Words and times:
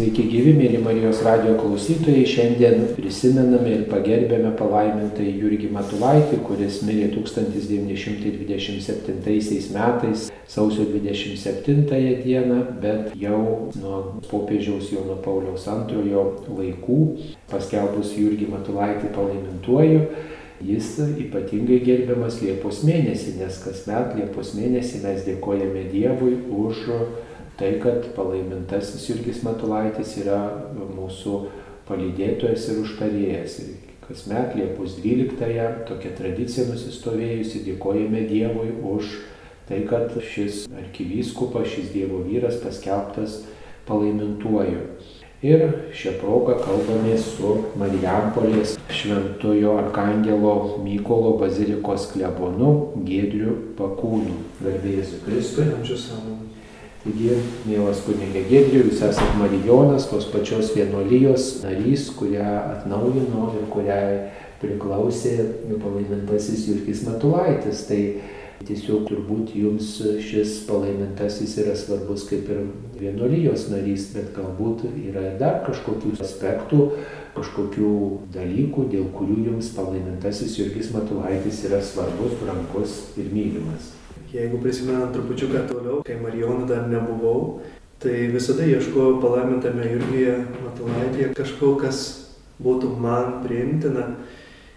Sveiki 0.00 0.22
gyvi, 0.32 0.54
mėly 0.56 0.78
Marijos 0.80 1.18
radio 1.20 1.58
klausytojai. 1.58 2.22
Šiandien 2.24 2.86
prisimename 2.96 3.68
ir 3.74 3.82
pagerbėme 3.90 4.54
palaimintą 4.56 5.20
Jurgį 5.28 5.68
Matulaitį, 5.74 6.38
kuris 6.46 6.78
mirė 6.88 7.10
1927 7.12 9.76
metais, 9.76 10.32
sausio 10.48 10.88
27 10.88 11.84
dieną, 12.24 12.80
bet 12.80 13.12
jau 13.20 13.68
nuo 13.76 14.24
popiežiaus 14.30 14.88
Jono 14.88 15.20
Pauliaus 15.20 15.68
II 15.68 16.16
laikų, 16.48 17.20
paskelbus 17.52 18.16
Jurgį 18.16 18.48
Matulaitį 18.56 19.12
palaimintuoju, 19.12 20.00
Jis 20.60 21.00
ypatingai 21.00 21.80
gerbiamas 21.80 22.44
Liepos 22.44 22.84
mėnesį, 22.84 23.40
nes 23.40 23.56
kasmet 23.64 24.12
Liepos 24.18 24.52
mėnesį 24.52 25.00
mes 25.06 25.24
dėkojame 25.24 25.88
Dievui 25.88 26.36
už 26.52 26.84
tai, 27.60 27.74
kad 27.82 28.08
palaimintasis 28.16 29.04
Jurgis 29.10 29.42
Matulaitis 29.44 30.16
yra 30.22 30.40
mūsų 30.72 31.36
palydėtojas 31.90 32.70
ir 32.72 32.82
užtarėjas. 32.84 33.58
Ir 33.66 33.90
kasmet 34.06 34.56
Liepos 34.58 34.96
12-ąją 35.04 35.68
tokia 35.90 36.14
tradicija 36.18 36.66
nusistovėjusi, 36.70 37.64
dėkojame 37.68 38.24
Dievui 38.30 38.72
už 38.94 39.14
tai, 39.68 39.84
kad 39.90 40.16
šis 40.32 40.64
arkivyskupas, 40.72 41.68
šis 41.70 41.92
Dievo 41.94 42.24
vyras 42.26 42.58
paskelbtas 42.64 43.42
palaimintuoju. 43.86 44.86
Ir 45.40 45.62
šią 45.96 46.18
progą 46.20 46.58
kalbame 46.60 47.14
su 47.16 47.54
Marijampolės 47.80 48.74
šventojo 48.92 49.78
Arkangelo 49.80 50.52
Mykolo 50.84 51.38
bazilikos 51.40 52.10
klebonu 52.12 52.74
Gėdriu 53.08 53.56
Pakūnu. 53.80 54.36
Garbėjai 54.60 55.08
su 55.08 55.24
Kristui. 55.24 55.70
Ačiū 55.80 55.96
savo. 55.96 56.39
Taigi, 57.00 57.30
mielas 57.64 58.02
kunigė 58.04 58.42
Gedriu, 58.44 58.82
jūs 58.90 58.98
esate 59.06 59.38
Marijonas, 59.40 60.10
tos 60.10 60.26
pačios 60.28 60.74
vienolyjos 60.76 61.46
narys, 61.62 62.10
kurią 62.12 62.48
atnaujino 62.74 63.46
ir 63.56 63.62
kuriai 63.72 64.18
priklausė 64.60 65.32
palaimintasis 65.80 66.66
Jurgis 66.68 67.00
Matulaitis. 67.06 67.86
Tai 67.88 68.00
tiesiog 68.68 69.06
turbūt 69.08 69.54
jums 69.56 69.94
šis 70.20 70.58
palaimintasis 70.68 71.54
yra 71.62 71.72
svarbus 71.80 72.26
kaip 72.28 72.50
ir 72.52 72.66
vienolyjos 73.00 73.70
narys, 73.72 74.10
bet 74.12 74.34
galbūt 74.36 74.84
yra 74.90 75.22
ir 75.30 75.38
dar 75.40 75.62
kažkokių 75.64 76.18
aspektų, 76.20 76.82
kažkokių 77.38 77.94
dalykų, 78.36 78.84
dėl 78.92 79.08
kurių 79.16 79.38
jums 79.46 79.72
palaimintasis 79.78 80.58
Jurgis 80.60 80.92
Matulaitis 80.92 81.64
yra 81.70 81.80
svarbus, 81.80 82.36
brangus 82.44 83.00
ir 83.16 83.32
mylimas. 83.32 83.94
Jeigu 84.30 84.60
prisimenant 84.62 85.10
trupučiuką 85.10 85.64
toliau, 85.66 86.04
kai 86.06 86.14
Marijonų 86.22 86.68
dar 86.70 86.84
nebuvau, 86.86 87.64
tai 87.98 88.28
visada 88.30 88.62
ieškojau 88.62 89.16
palaimintame 89.18 89.88
Jurgija 89.90 90.36
Matulaityje 90.62 91.32
kažko, 91.34 91.72
kas 91.80 92.02
būtų 92.62 92.92
man 93.02 93.40
priimtina. 93.42 94.04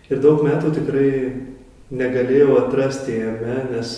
Ir 0.10 0.24
daug 0.24 0.42
metų 0.42 0.72
tikrai 0.74 1.10
negalėjau 1.94 2.56
atrasti 2.64 3.20
jame, 3.20 3.60
nes 3.70 3.92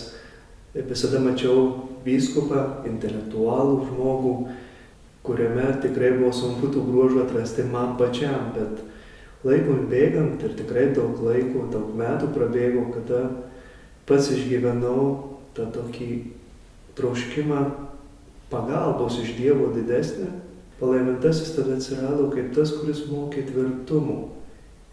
visada 0.76 1.22
mačiau 1.24 1.88
vyskupą, 2.04 2.84
intelektualų 2.90 3.78
žmogų, 3.88 4.34
kuriame 5.24 5.70
tikrai 5.86 6.18
buvo 6.18 6.34
sunku 6.36 6.68
tų 6.74 6.84
bruožų 6.90 7.22
atrasti 7.24 7.64
man 7.70 7.96
pačiam, 8.02 8.52
bet 8.58 8.84
laikui 9.48 9.80
bėgant 9.88 10.44
ir 10.44 10.60
tikrai 10.60 10.90
daug 10.98 11.16
laiko, 11.24 11.64
daug 11.72 11.96
metų 11.96 12.34
prabėgo, 12.36 12.90
kada 12.98 13.24
pats 14.06 14.30
išgyvenau 14.36 15.35
tą 15.56 15.68
tokį 15.72 16.10
troškimą 16.96 17.62
pagalbos 18.52 19.20
iš 19.24 19.36
Dievo 19.40 19.72
didesnį, 19.76 20.30
palaimintasis 20.80 21.56
tada 21.56 21.78
atsirado 21.80 22.30
kaip 22.34 22.52
tas, 22.56 22.74
kuris 22.76 23.06
mokė 23.10 23.46
tvirtumo, 23.50 24.20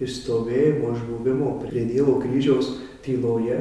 išstovėjimo, 0.03 0.95
išbuvimo 0.97 1.57
prie 1.63 1.85
Dievo 1.91 2.19
kryžiaus 2.23 2.77
tyloje. 3.05 3.61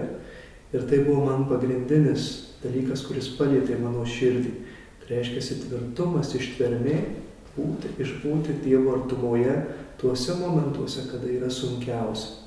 Ir 0.71 0.85
tai 0.87 1.01
buvo 1.03 1.25
man 1.27 1.47
pagrindinis 1.49 2.29
dalykas, 2.61 3.03
kuris 3.07 3.33
palėtė 3.35 3.75
mano 3.81 4.05
širdį. 4.07 4.53
Tai 5.01 5.09
reiškia 5.11 5.57
tvirtumas, 5.65 6.31
ištvermė, 6.37 6.99
būti, 7.57 7.91
išbūti 7.99 8.61
Dievo 8.63 8.95
artumoje 9.01 9.57
tuose 9.99 10.37
momentuose, 10.39 11.09
kada 11.11 11.27
yra 11.29 11.49
sunkiausia. 11.51 12.39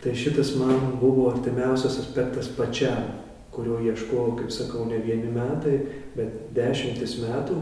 Tai 0.00 0.12
šitas 0.16 0.54
man 0.56 0.94
buvo 1.00 1.26
artimiausias 1.28 1.98
aspektas 2.00 2.48
pačiam 2.56 3.19
kurio 3.54 3.80
ieškojau, 3.82 4.36
kaip 4.38 4.52
sakau, 4.54 4.86
ne 4.86 5.00
vieni 5.02 5.30
metai, 5.34 5.76
bet 6.16 6.52
dešimtis 6.56 7.18
metų 7.24 7.58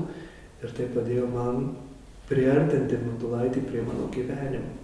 ir 0.62 0.74
tai 0.76 0.88
padėjo 0.92 1.28
man 1.32 1.70
priartinti 2.28 2.98
Matulaitį 3.06 3.64
prie 3.68 3.82
mano 3.86 4.08
gyvenimo. 4.12 4.74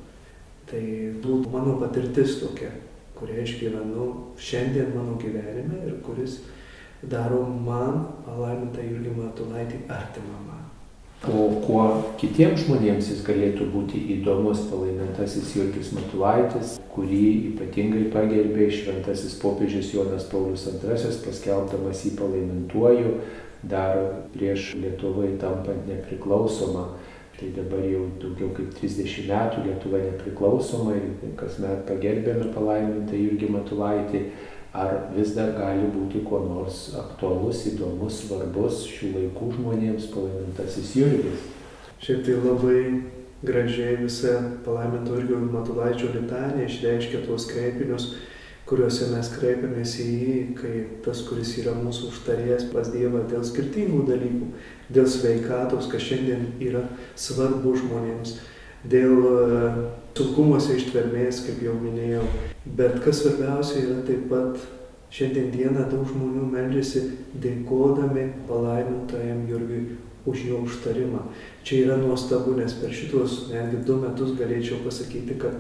Tai 0.71 0.83
būtų 1.21 1.53
mano 1.53 1.77
patirtis 1.83 2.39
tokia, 2.41 2.71
kurią 3.19 3.43
išgyvenu 3.45 4.07
šiandien 4.41 4.95
mano 4.97 5.19
gyvenime 5.21 5.83
ir 5.85 5.99
kuris 6.07 6.41
daro 7.05 7.43
man 7.45 8.07
palaimintą 8.25 8.87
Jurgį 8.89 9.17
Matulaitį 9.19 9.85
artimą 9.93 10.39
man. 10.47 10.64
O 11.25 11.45
kuo 11.65 11.85
kitiems 12.21 12.67
žmonėms 12.67 13.07
jis 13.09 13.23
galėtų 13.25 13.71
būti 13.73 14.01
įdomus 14.19 14.67
palaimintasis 14.69 15.55
Jurgis 15.57 15.95
Matulaitis, 15.97 16.75
kurį 16.93 17.55
ypatingai 17.55 18.03
pagerbė 18.13 18.67
šventasis 18.69 19.39
popiežius 19.41 19.95
Jonas 19.95 20.27
Paulius 20.29 20.67
II, 20.69 21.15
paskelbdamas 21.25 22.05
jį 22.05 22.13
palaimintuoju 22.19 23.15
dar 23.65 24.03
prieš 24.35 24.75
Lietuvai 24.77 25.33
tampant 25.41 25.89
nepriklausomą. 25.89 26.91
Tai 27.35 27.49
dabar 27.57 27.81
jau 27.89 28.05
daugiau 28.23 28.53
kaip 28.55 28.77
30 28.77 29.25
metų 29.27 29.65
Lietuva 29.65 30.03
nepriklausoma 30.05 30.93
ir 30.95 31.33
kasmet 31.41 31.87
pagerbėme 31.89 32.53
palaimintą 32.55 33.17
Jurgį 33.19 33.49
Matulaitį 33.57 34.21
ar 34.75 34.95
vis 35.15 35.37
dar 35.37 35.53
gali 35.55 35.87
būti 35.95 36.25
kuo 36.27 36.41
nors 36.43 36.89
aktualus, 36.99 37.63
įdomus, 37.71 38.25
svarbus 38.25 38.83
šių 38.91 39.13
laikų 39.15 39.51
žmonėms 39.55 40.09
palaimintasis 40.11 40.97
Jurgis. 40.99 41.45
Šiaip 42.03 42.25
tai 42.27 42.39
labai 42.43 42.81
gražiai 43.47 44.01
visa 44.03 44.35
palaiminto 44.67 45.15
Jurgio 45.15 45.39
Matulaičio 45.53 46.11
litanija 46.17 46.67
išreiškia 46.67 47.23
tuos 47.27 47.47
kreipinius, 47.53 48.09
kuriuose 48.67 49.11
mes 49.13 49.31
kreipiamės 49.37 49.95
į 50.01 50.09
jį, 50.09 50.37
kai 50.59 50.75
tas, 51.05 51.21
kuris 51.29 51.53
yra 51.61 51.77
mūsų 51.79 52.11
užtarėjas 52.11 52.67
pas 52.73 52.91
Dievą 52.91 53.23
dėl 53.31 53.45
skirtingų 53.47 54.03
dalykų, 54.09 54.49
dėl 54.97 55.07
sveikatos, 55.07 55.87
kas 55.93 56.03
šiandien 56.09 56.49
yra 56.65 56.87
svarbu 57.15 57.77
žmonėms, 57.79 58.39
dėl 58.91 59.27
sunkumose 60.15 60.79
ištvermės, 60.79 61.43
kaip 61.47 61.63
jau 61.65 61.75
minėjau. 61.81 62.25
Bet 62.79 63.01
kas 63.05 63.23
svarbiausia 63.23 63.83
yra 63.83 64.01
taip 64.07 64.29
pat 64.31 64.63
šiandien 65.15 65.51
dieną 65.55 65.89
daug 65.91 66.07
žmonių 66.11 66.47
meldžiasi 66.53 67.05
dėkodami 67.43 68.29
palaimintojam 68.49 69.45
Jurgiui 69.51 69.99
už 70.27 70.45
jo 70.49 70.63
užtarimą. 70.65 71.27
Čia 71.65 71.83
yra 71.85 71.99
nuostabu, 72.01 72.57
nes 72.59 72.73
per 72.81 72.93
šitos 72.95 73.51
netgi 73.53 73.83
du 73.87 73.99
metus 74.01 74.33
galėčiau 74.39 74.81
pasakyti, 74.87 75.37
kad 75.41 75.59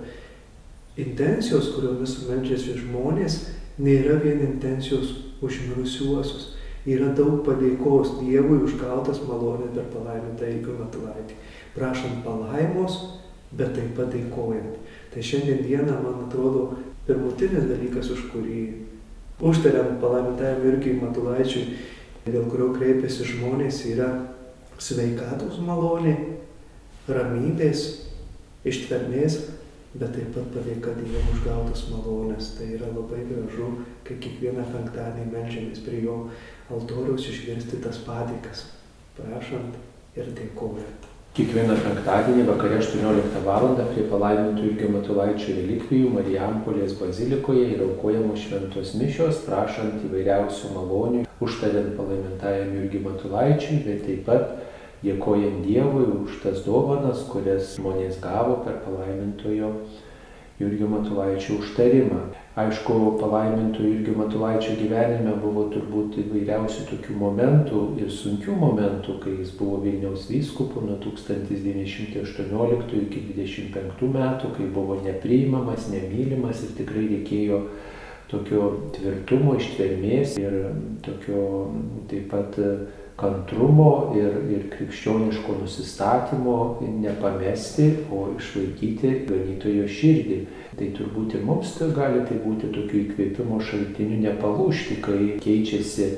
intencijos, 0.96 1.72
kuriomis 1.74 2.16
meldžiasi 2.28 2.78
žmonės, 2.80 3.38
nėra 3.78 4.16
vien 4.22 4.40
intencijos 4.46 5.12
už 5.44 5.60
mirusiuosius. 5.68 6.52
Yra 6.84 7.14
daug 7.16 7.38
padėkos 7.46 8.18
Dievui 8.18 8.58
už 8.66 8.76
gautas 8.76 9.22
malonės 9.24 9.72
per 9.72 9.86
palaimintą 9.92 10.48
Eikų 10.50 10.74
Matulaitį. 10.82 11.38
Prašant 11.72 12.20
palaimos, 12.26 12.98
bet 13.56 13.72
taip 13.76 13.94
pat 13.96 14.12
dėkojant. 14.12 14.76
Tai 15.14 15.24
šiandien 15.24 15.62
dieną, 15.64 15.96
man 16.04 16.26
atrodo, 16.26 16.66
pirmutinis 17.08 17.70
dalykas, 17.70 18.10
už 18.12 18.26
kurį 18.34 18.60
užtariam 19.40 19.96
palaimintajam 20.02 20.66
irgi 20.68 20.94
Matulaičiui, 21.00 21.64
dėl 22.28 22.46
kurio 22.52 22.70
kreipiasi 22.76 23.26
žmonės, 23.32 23.80
yra 23.88 24.10
sveikatos 24.80 25.60
malonė, 25.64 26.14
ramybės, 27.08 27.84
ištvermės, 28.64 29.40
bet 29.94 30.14
taip 30.16 30.34
pat 30.34 30.50
padėka 30.56 30.94
Dievui 30.98 31.22
už 31.32 31.44
gautas 31.46 31.86
malonės. 31.92 32.52
Tai 32.58 32.68
yra 32.76 32.90
labai 32.90 33.22
gražu, 33.30 33.70
kai 34.06 34.18
kiekvieną 34.26 34.66
penktadienį 34.74 35.30
melžiamės 35.32 35.82
prie 35.86 36.02
jo 36.04 36.20
altoriaus 36.74 37.30
išgirsti 37.30 37.82
tas 37.84 38.00
padėkas, 38.06 38.68
prašant 39.18 39.76
ir 40.18 40.30
dėkojant. 40.38 41.10
Kiekvieną 41.34 41.74
penktadienį 41.82 42.44
vakare 42.46 42.76
18 42.78 43.40
val. 43.42 43.64
prie 43.94 44.04
palaimintų 44.10 44.68
Jurgio 44.68 44.90
Matulaičio 44.92 45.56
relikvijų 45.56 46.12
Marijampolės 46.14 46.94
bazilikoje 47.00 47.64
yra 47.74 47.88
aukojamos 47.88 48.44
šventos 48.44 48.92
mišios, 49.00 49.40
prašant 49.46 50.04
įvairiausių 50.06 50.70
malonių, 50.76 51.24
užtariant 51.42 51.96
palaimintajam 51.98 52.70
Jurgio 52.78 53.02
Matulaičiui, 53.08 53.80
bet 53.82 54.06
taip 54.06 54.22
pat 54.28 54.54
dėkojant 55.04 55.62
Dievui 55.66 56.06
už 56.24 56.40
tas 56.42 56.64
dovanas, 56.66 57.26
kurias 57.30 57.74
žmonės 57.76 58.18
gavo 58.24 58.62
per 58.64 58.80
palaimintojo 58.86 59.74
Jurgio 60.58 60.86
Matulaičio 60.86 61.58
užtarimą. 61.58 62.20
Aišku, 62.54 62.94
palaimintų 63.18 63.82
Jurgio 63.82 64.12
Matulaičio 64.20 64.76
gyvenime 64.78 65.32
buvo 65.42 65.64
turbūt 65.72 66.20
įvairiausių 66.22 66.84
tokių 66.92 67.16
momentų 67.18 67.80
ir 67.98 68.12
sunkių 68.14 68.54
momentų, 68.60 69.16
kai 69.24 69.32
jis 69.40 69.50
buvo 69.58 69.80
Vilniaus 69.82 70.28
vyskupu 70.30 70.84
nuo 70.86 70.94
1918 71.02 73.00
iki 73.00 73.24
25 73.32 74.12
metų, 74.14 74.52
kai 74.54 74.68
buvo 74.76 75.00
nepriimamas, 75.02 75.90
nemylimas 75.90 76.62
ir 76.62 76.76
tikrai 76.78 77.08
reikėjo 77.16 77.64
tokio 78.30 78.70
tvirtumo, 78.94 79.58
ištvermės 79.58 80.38
ir 80.38 80.60
tokio 81.02 81.42
taip 82.10 82.30
pat 82.30 82.62
kantrumo 83.20 84.14
ir, 84.18 84.36
ir 84.50 84.66
krikščioniško 84.72 85.58
nusistatymo 85.60 86.56
nepamesti, 86.82 87.90
o 88.10 88.26
išlaikyti 88.34 89.12
ganytojo 89.28 89.86
širdį. 89.88 90.38
Tai 90.78 90.90
turbūt 90.98 91.36
ir 91.38 91.44
mums 91.46 91.76
tai 91.78 91.92
gali 91.94 92.24
tai 92.26 92.40
būti 92.42 92.72
tokių 92.74 93.00
įkvėpimo 93.04 93.60
šaltinių 93.62 94.20
nepalūšti, 94.24 94.98
kai 95.04 95.18
keičiasi 95.42 96.08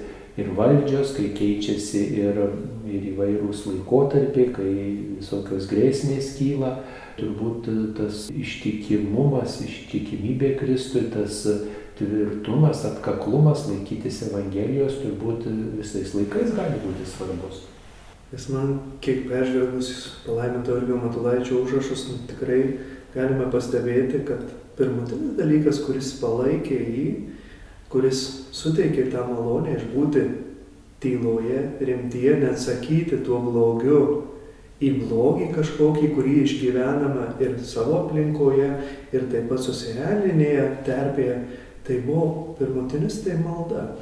ir 0.41 0.53
valdžios, 0.57 1.13
kai 1.17 1.31
keičiasi 1.37 2.05
ir, 2.23 2.41
ir 2.89 3.09
įvairūs 3.13 3.67
laikotarpiai, 3.69 4.53
kai 4.57 4.71
visokios 5.19 5.69
grėsmės 5.73 6.37
kyla. 6.39 6.79
Turbūt 7.17 7.69
tas 7.97 8.27
ištikimumas, 8.29 9.63
ištikimybė 9.65 10.51
Kristui, 10.61 11.07
tas 11.13 11.47
tvirtumas, 11.99 12.85
atkaklumas 12.85 13.67
laikytis 13.71 14.23
Evangelijos 14.29 14.99
turbūt 15.01 15.47
visais 15.79 16.13
laikais 16.17 16.53
gali 16.57 16.83
būti 16.83 17.09
svarbus. 17.09 17.65
Nes 18.33 18.49
man, 18.51 18.73
kiek 19.01 19.29
peržvelgus 19.31 19.91
palaiminto 20.27 20.77
Irgio 20.77 20.99
Matulaičio 20.99 21.63
užrašus, 21.63 22.09
nu, 22.11 22.19
tikrai 22.27 22.61
galime 23.15 23.47
pastebėti, 23.53 24.25
kad 24.27 24.43
pirmutinis 24.77 25.37
dalykas, 25.39 25.81
kuris 25.87 26.11
palaikė 26.21 26.81
jį, 26.81 27.07
kuris 27.93 28.23
suteikė 28.57 29.07
tą 29.13 29.23
malonę 29.31 29.77
išbūti 29.79 30.25
tyloje, 31.01 31.63
rimtyje, 31.87 32.35
neatsakyti 32.43 33.23
tuo 33.25 33.39
blogiu 33.47 34.01
į 34.83 34.91
blogį 35.07 35.53
kažkokį, 35.55 36.11
kurį 36.17 36.35
išgyvename 36.43 37.31
ir 37.41 37.55
savo 37.65 38.03
aplinkoje, 38.03 38.69
ir 39.15 39.29
taip 39.31 39.47
pat 39.53 39.63
socialinėje 39.65 40.67
terpėje, 40.89 41.39
Tai 41.87 42.01
buvo 42.07 42.55
pirmutinis 42.59 43.21
tai 43.25 43.39
malda. 43.39 43.95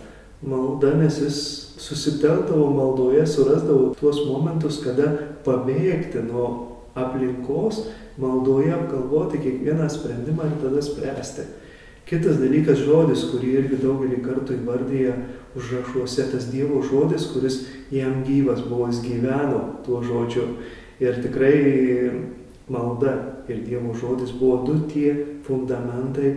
Malda, 0.44 0.94
nes 1.00 1.18
jis 1.20 1.36
susitelkdavo 1.80 2.70
maldoje, 2.72 3.26
surasdavo 3.26 3.92
tuos 4.00 4.22
momentus, 4.28 4.80
kada 4.84 5.10
pabėgti 5.44 6.22
nuo 6.24 6.48
aplinkos, 6.94 7.86
maldoje 8.20 8.72
apgalvoti 8.74 9.40
kiekvieną 9.42 9.88
sprendimą 9.90 10.48
ir 10.50 10.58
tada 10.62 10.82
spręsti. 10.84 11.46
Kitas 12.04 12.36
dalykas 12.36 12.82
žodis, 12.84 13.24
kurį 13.32 13.54
irgi 13.62 13.80
daugelį 13.80 14.18
kartų 14.24 14.58
įvardyja 14.58 15.14
užrašuose, 15.56 16.26
tas 16.34 16.50
Dievo 16.52 16.82
žodis, 16.84 17.30
kuris 17.32 17.62
jam 17.94 18.20
gyvas 18.26 18.60
buvo, 18.68 18.90
jis 18.90 19.00
gyveno 19.06 19.62
tuo 19.86 20.02
žodžiu. 20.04 20.44
Ir 21.00 21.22
tikrai 21.24 21.54
malda 22.68 23.14
ir 23.48 23.64
Dievo 23.64 23.94
žodis 23.96 24.34
buvo 24.36 24.60
du 24.66 24.76
tie 24.92 25.14
fundamentai, 25.46 26.34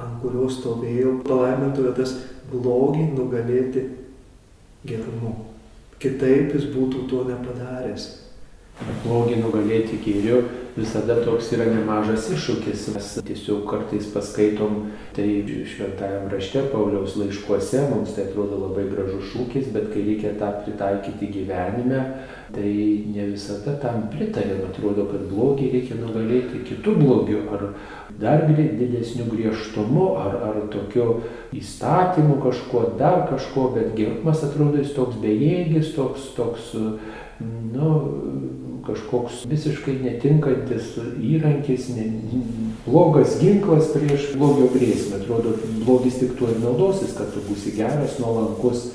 ant 0.00 0.18
kurios 0.22 0.58
stovėjo 0.58 1.18
palaimintojo 1.26 1.92
tas 1.96 2.16
blogį 2.50 3.10
nugalėti 3.14 3.84
gerumu. 4.88 5.34
Kitaip 6.00 6.54
jis 6.56 6.66
būtų 6.72 7.04
to 7.10 7.24
nepadaręs. 7.28 8.08
Blogį 9.04 9.42
nugalėti 9.42 9.98
gėriu 10.00 10.40
visada 10.80 11.18
toks 11.24 11.52
yra 11.54 11.68
nemažas 11.68 12.30
iššūkis. 12.34 12.88
Mes 12.94 13.12
tiesiog 13.28 13.62
kartais 13.68 14.08
paskaitom 14.14 14.90
tai 15.16 15.28
šventajam 15.68 16.28
rašte, 16.32 16.64
Pauliaus 16.72 17.16
laiškuose, 17.20 17.84
mums 17.92 18.16
tai 18.16 18.26
atrodo 18.28 18.58
labai 18.64 18.88
gražus 18.90 19.30
šūkis, 19.34 19.70
bet 19.74 19.90
kai 19.92 20.04
reikia 20.08 20.34
tą 20.40 20.50
pritaikyti 20.64 21.30
gyvenime, 21.34 22.02
tai 22.54 22.72
ne 23.14 23.30
visada 23.32 23.76
tam 23.82 24.08
pritarėm. 24.12 24.66
Atrodo, 24.70 25.06
kad 25.10 25.26
blogį 25.30 25.70
reikia 25.76 26.00
nugalėti 26.00 26.64
kitų 26.68 26.96
blogių 27.00 27.42
ar 27.54 27.66
dar 28.20 28.44
didesniu 28.48 29.28
griežtumu, 29.30 30.14
ar, 30.20 30.36
ar 30.50 30.60
tokiu 30.72 31.20
įstatymu 31.56 32.40
kažkuo, 32.42 32.84
dar 33.00 33.24
kažkuo, 33.30 33.70
bet 33.76 33.94
gerumas 33.98 34.44
atrodo 34.46 34.80
jis 34.82 34.92
toks 34.96 35.18
bejėgis, 35.22 35.94
toks, 35.96 36.30
toks, 36.36 36.72
nu, 37.40 37.90
kažkoks 38.90 39.44
visiškai 39.50 39.96
netinkantis 40.04 40.92
įrankis, 41.16 41.90
ne, 41.96 42.08
blogas 42.86 43.38
ginklas 43.40 43.92
prieš 43.94 44.32
blogio 44.36 44.68
grėsmę. 44.74 45.22
Atrodo, 45.22 45.56
blogis 45.84 46.20
tik 46.20 46.36
tuo 46.38 46.50
ir 46.52 46.60
naudosis, 46.62 47.14
kad 47.16 47.32
tu 47.34 47.44
būsi 47.48 47.76
geras, 47.78 48.18
nuolankus 48.22 48.90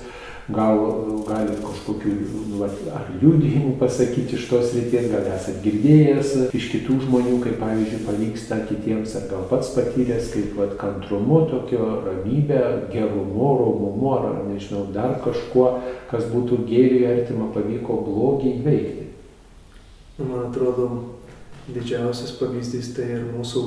gal 0.54 0.78
galit 1.26 1.58
kažkokių 1.64 2.12
nu, 2.52 2.60
ar 2.94 3.08
liūdėjimų 3.18 3.72
pasakyti 3.82 4.38
iš 4.38 4.46
tos 4.52 4.76
ryties, 4.76 5.08
gal 5.10 5.26
esat 5.34 5.58
girdėjęs 5.64 6.36
iš 6.54 6.68
kitų 6.74 7.00
žmonių, 7.08 7.40
kaip 7.42 7.58
pavyzdžiui 7.64 8.04
pavyksta 8.06 8.60
kitiems, 8.70 9.16
ar 9.18 9.26
gal 9.32 9.48
pats 9.50 9.72
patyręs, 9.74 10.30
kaip 10.36 10.54
vat, 10.60 10.76
kantrumu, 10.82 11.42
tokio 11.50 11.88
ramybė, 12.06 12.62
gerumu, 12.94 13.50
romumu, 13.64 14.12
ar 14.20 14.44
nežinau, 14.52 14.86
dar 14.94 15.18
kažkuo, 15.26 15.72
kas 16.12 16.30
būtų 16.30 16.62
gėriui 16.70 17.08
artima, 17.10 17.50
pavyko 17.56 18.04
blogį 18.06 18.54
įveikti. 18.60 19.05
Man 20.18 20.46
atrodo, 20.48 20.86
didžiausias 21.68 22.38
pavyzdys 22.40 22.94
tai 22.96 23.10
ir 23.18 23.26
mūsų 23.34 23.64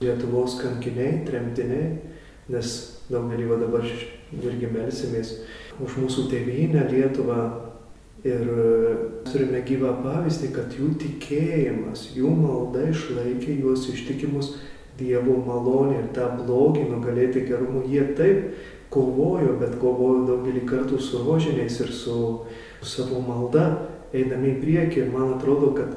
Lietuvos 0.00 0.56
kankiniai, 0.56 1.20
tremtiniai, 1.26 1.90
nes 2.48 2.70
daugelį 3.12 3.50
va 3.50 3.58
dabar 3.60 3.84
irgi 3.84 4.70
melsimės 4.72 5.34
už 5.84 5.98
mūsų 6.00 6.24
tėvynę 6.32 6.86
Lietuvą 6.88 7.38
ir 8.24 8.48
e, 8.48 8.96
turime 9.28 9.60
gyvą 9.68 9.92
pavyzdį, 10.00 10.50
kad 10.56 10.72
jų 10.72 10.88
tikėjimas, 11.02 12.08
jų 12.16 12.32
malda 12.32 12.88
išlaikė 12.88 13.60
juos 13.60 13.84
ištikimus 13.92 14.54
Dievo 14.96 15.36
malonė 15.44 15.98
ir 15.98 16.10
tą 16.16 16.30
blogį 16.38 16.84
nugalėti 16.86 17.44
gerumu. 17.48 17.82
Jie 17.90 18.06
taip 18.16 18.54
kovojo, 18.94 19.56
bet 19.60 19.76
kovojo 19.82 20.22
daugelį 20.28 20.62
kartų 20.70 21.00
su 21.02 21.20
rožiniais 21.26 21.80
ir 21.82 21.90
su 21.92 22.16
savo 22.84 23.20
malda, 23.26 23.93
eidami 24.14 24.54
į 24.54 24.60
priekį. 24.62 25.04
Ir 25.04 25.12
man 25.14 25.36
atrodo, 25.36 25.72
kad 25.76 25.94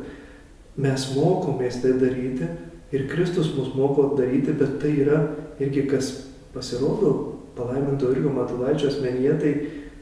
mes 0.78 1.08
mokomės 1.16 1.82
tai 1.84 1.96
daryti 2.02 2.50
ir 2.94 3.08
Kristus 3.12 3.54
mus 3.58 3.74
moko 3.76 4.14
daryti, 4.18 4.56
bet 4.58 4.78
tai 4.82 4.94
yra 5.04 5.24
irgi 5.60 5.88
kas 5.90 6.12
pasirodo 6.54 7.14
palaiminto 7.58 8.12
Irgo 8.14 8.30
Matulaičio 8.36 8.92
asmenyje, 8.92 9.34
tai 9.42 9.54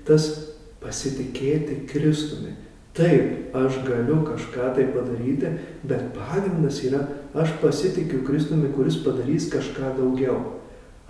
tas 0.08 0.28
pasitikėti 0.84 1.86
Kristumi. 1.90 2.54
Taip, 2.96 3.56
aš 3.56 3.82
galiu 3.84 4.22
kažką 4.24 4.70
tai 4.76 4.86
padaryti, 4.94 5.50
bet 5.84 6.14
pagrindas 6.16 6.78
yra, 6.88 7.02
aš 7.36 7.52
pasitikiu 7.60 8.22
Kristumi, 8.28 8.70
kuris 8.76 9.02
padarys 9.04 9.50
kažką 9.52 9.96
daugiau. 9.98 10.38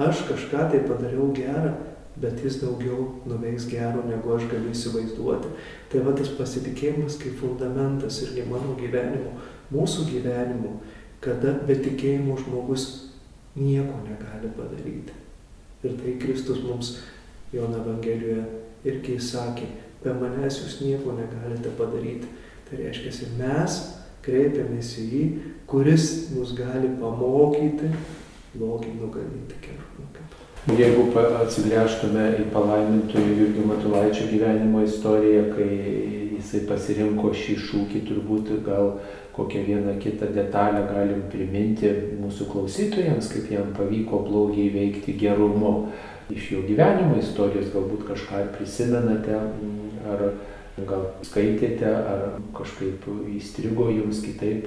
Aš 0.02 0.24
kažką 0.30 0.70
tai 0.72 0.82
padariau 0.88 1.30
gerą, 1.36 1.76
bet 2.22 2.40
jis 2.44 2.60
daugiau 2.62 3.22
nuveiks 3.28 3.68
gero, 3.70 4.04
negu 4.08 4.36
aš 4.36 4.48
galiu 4.52 4.72
įsivaizduoti. 4.72 5.52
Tai 5.92 6.04
va 6.08 6.14
tas 6.16 6.32
pasitikėjimas 6.38 7.18
kaip 7.22 7.36
fundamentas 7.42 8.22
irgi 8.24 8.46
mano 8.50 8.76
gyvenimo, 8.80 9.34
mūsų 9.74 10.08
gyvenimo, 10.12 10.78
kada 11.24 11.56
be 11.68 11.76
tikėjimo 11.82 12.38
žmogus 12.40 12.88
nieko 13.60 14.00
negali 14.06 14.52
padaryti. 14.56 15.16
Ir 15.86 15.98
tai 16.00 16.16
Kristus 16.22 16.64
mums 16.64 16.96
Jono 17.54 17.82
Evangelijoje 17.84 18.46
irgi 18.88 19.20
sakė, 19.22 19.68
be 20.04 20.16
manęs 20.16 20.62
jūs 20.64 20.80
nieko 20.86 21.16
negalite 21.18 21.74
padaryti. 21.78 22.32
Tai 22.66 22.80
reiškia, 22.80 23.30
mes 23.38 23.80
kreipiamės 24.26 24.96
į 25.02 25.06
jį, 25.12 25.26
kuris 25.70 26.08
mus 26.34 26.56
gali 26.58 26.90
pamokyti, 27.02 27.92
blogį 28.56 28.96
nugalyti 28.98 29.62
gerumu. 29.62 30.25
Jeigu 30.66 31.12
atsigręžtume 31.14 32.24
į 32.42 32.48
palaimintojų 32.50 33.34
Jurgio 33.38 33.66
Matulaičio 33.70 34.26
gyvenimo 34.32 34.80
istoriją, 34.82 35.44
kai 35.54 35.68
jisai 36.40 36.64
pasirinko 36.66 37.30
šį 37.38 37.58
šūkį, 37.68 38.02
turbūt 38.08 38.50
gal 38.66 38.96
kokią 39.36 39.62
vieną 39.68 39.94
kitą 40.02 40.32
detalę 40.34 40.82
galim 40.90 41.22
priminti 41.30 41.92
mūsų 42.18 42.50
klausytojams, 42.50 43.30
kaip 43.30 43.54
jam 43.54 43.70
pavyko 43.78 44.24
blogį 44.26 44.66
įveikti 44.72 45.14
gerumu. 45.22 45.92
Iš 46.34 46.50
jo 46.56 46.66
gyvenimo 46.66 47.20
istorijos 47.22 47.70
galbūt 47.70 48.08
kažką 48.10 48.48
prisimenate, 48.58 49.38
ar 50.10 50.24
gal 50.90 51.12
skaitėte, 51.30 51.94
ar 51.94 52.40
kažkaip 52.58 53.06
įstrigo 53.38 53.92
jums 53.94 54.26
kitaip 54.26 54.66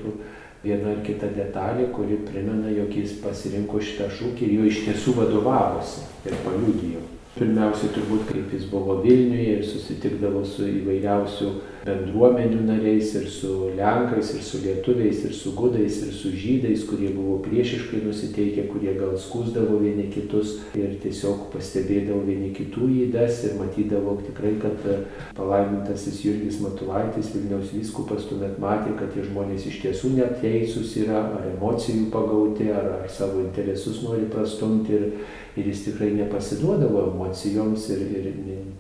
viena 0.64 0.94
ar 0.94 1.04
kita 1.06 1.30
detalė, 1.36 1.88
kuri 1.94 2.18
primena, 2.26 2.70
jog 2.72 2.90
jis 2.94 3.18
pasirinko 3.22 3.80
šitą 3.82 4.08
šūkį 4.16 4.46
ir 4.46 4.56
jo 4.56 4.66
iš 4.70 4.82
tiesų 4.86 5.14
vadovavosi 5.20 6.06
ir 6.26 6.36
paliudijo. 6.44 7.04
Pirmiausiai 7.38 7.92
turbūt, 7.94 8.24
kaip 8.32 8.54
jis 8.56 8.64
buvo 8.70 8.96
Vilniuje 9.04 9.58
ir 9.60 9.66
susitikdavo 9.66 10.42
su 10.46 10.66
įvairiausių 10.66 11.52
bendruomenių 11.88 12.62
nariais, 12.68 13.14
ir 13.18 13.26
su 13.32 13.70
lenkais, 13.78 14.34
ir 14.36 14.44
su 14.44 14.60
lietuviais, 14.62 15.24
ir 15.24 15.34
su 15.36 15.52
gudais, 15.56 16.00
ir 16.04 16.12
su 16.14 16.32
žydais, 16.36 16.84
kurie 16.88 17.10
buvo 17.14 17.38
priešiškai 17.46 18.02
nusiteikę, 18.04 18.66
kurie 18.72 18.94
gal 18.98 19.16
skusdavo 19.18 19.80
vieni 19.82 20.08
kitus 20.12 20.58
ir 20.78 20.98
tiesiog 21.02 21.48
pastebėdavo 21.54 22.20
vieni 22.28 22.52
kitų 22.56 22.90
įdas 23.06 23.42
ir 23.48 23.56
matydavo 23.60 24.18
tikrai, 24.26 24.54
kad 24.62 24.84
palaimintasis 25.38 26.22
Jurgis 26.26 26.60
Matulaitis, 26.64 27.32
Vilniaus 27.34 27.72
vyskupas, 27.74 28.28
tuomet 28.28 28.60
matė, 28.62 28.94
kad 28.98 29.12
tie 29.14 29.24
žmonės 29.26 29.68
iš 29.70 29.80
tiesų 29.86 30.14
neteisūs 30.18 30.96
yra, 31.04 31.24
ar 31.38 31.50
emocijų 31.54 32.08
pagauti, 32.14 32.70
ar, 32.74 32.92
ar 33.00 33.12
savo 33.12 33.42
interesus 33.46 34.02
nori 34.04 34.28
prastumti. 34.32 34.98
Ir, 34.98 35.36
ir 35.58 35.66
jis 35.72 35.84
tikrai 35.88 36.12
nepasiduodavo 36.14 37.00
emocijoms 37.10 37.88
ir, 37.94 38.02
ir 38.20 38.26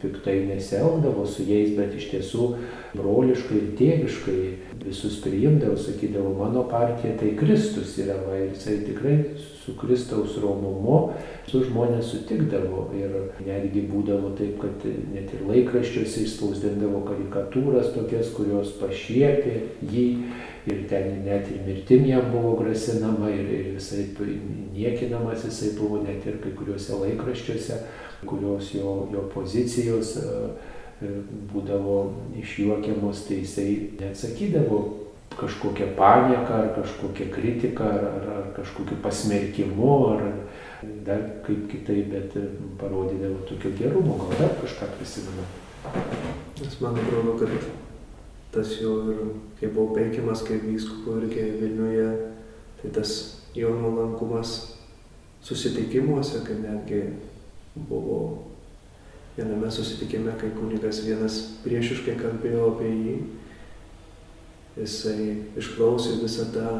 piktai 0.02 0.44
nesielgdavo 0.46 1.24
su 1.26 1.46
jais, 1.48 1.72
bet 1.78 1.96
iš 1.98 2.10
tiesų 2.12 2.52
broliškai 2.98 3.60
ir 3.60 3.70
tėviškai 3.78 4.40
visus 4.84 5.20
priimdavo, 5.24 5.76
sakydavo, 5.80 6.34
mano 6.38 6.64
partija 6.70 7.16
tai 7.20 7.34
Kristus 7.38 7.96
yra, 8.02 8.18
va, 8.26 8.36
ir 8.38 8.52
jisai 8.52 8.80
tikrai 8.86 9.16
su 9.38 9.74
Kristaus 9.78 10.36
romumu 10.42 10.98
su 11.48 11.62
žmonės 11.64 12.12
sutikdavo 12.12 12.86
ir 12.96 13.14
netgi 13.44 13.84
būdavo 13.88 14.34
taip, 14.38 14.58
kad 14.62 14.84
net 15.12 15.32
ir 15.36 15.44
laikraščiuose 15.48 16.24
išspausdindavo 16.24 17.02
karikatūras 17.08 17.92
tokias, 17.96 18.32
kurios 18.36 18.74
pašiepė 18.80 19.56
jį 19.92 20.06
ir 20.68 20.82
ten 20.88 21.22
net 21.24 21.48
ir 21.52 21.62
mirtim 21.66 22.06
jam 22.08 22.30
buvo 22.32 22.56
grasinama 22.60 23.30
ir, 23.32 23.46
ir 23.58 23.70
visai 23.78 24.04
niekinamas 24.74 25.46
jisai 25.48 25.74
buvo 25.78 26.02
net 26.04 26.26
ir 26.28 26.40
kai 26.42 26.52
kuriuose 26.56 26.98
laikraščiuose, 27.04 27.78
kurios 28.28 28.72
jo, 28.74 28.98
jo 29.12 29.24
pozicijos 29.34 30.16
e, 30.20 30.34
būdavo 31.00 31.98
išjuokiamos, 32.40 33.26
tai 33.28 33.42
jisai 33.42 33.68
neatsakydavo 34.00 34.80
kažkokią 35.38 35.92
panieką 35.98 36.54
ar 36.54 36.70
kažkokią 36.74 37.28
kritiką 37.30 37.84
ar, 37.84 38.04
ar, 38.04 38.28
ar 38.38 38.46
kažkokiu 38.56 38.98
pasmerkimu 39.02 39.92
ar 40.14 40.24
dar 41.06 41.22
kaip 41.46 41.68
kitaip, 41.70 42.10
bet 42.10 42.34
parodydavo 42.80 43.44
tokio 43.46 43.70
gerumo, 43.78 44.18
gal 44.18 44.34
dar 44.38 44.56
kažką 44.62 44.90
prisimenu. 44.96 45.46
Nes 46.60 46.80
man 46.80 46.98
atrodo, 46.98 47.38
kad 47.38 47.54
tas 48.52 48.74
jau 48.80 48.94
ir, 49.12 49.22
kai 49.60 49.70
buvau 49.70 49.94
peikiamas 49.94 50.42
kaip 50.46 50.66
vyskupu 50.66 51.20
irgi 51.22 51.46
Vilniuje, 51.60 52.08
tai 52.82 52.90
tas 52.94 53.14
jo 53.54 53.74
nuolankumas 53.74 54.76
susitikimuose, 55.42 56.42
kai 56.46 56.58
netgi 56.62 57.02
buvo 57.88 58.20
viename 59.38 59.70
susitikime, 59.70 60.34
kai 60.40 60.50
kunigas 60.56 61.04
vienas 61.06 61.40
priešiškai 61.62 62.18
kalbėjo 62.18 62.72
apie 62.72 62.90
jį, 62.90 63.16
jisai 64.82 65.26
išklausė 65.58 66.18
visą 66.22 66.48
tą 66.54 66.72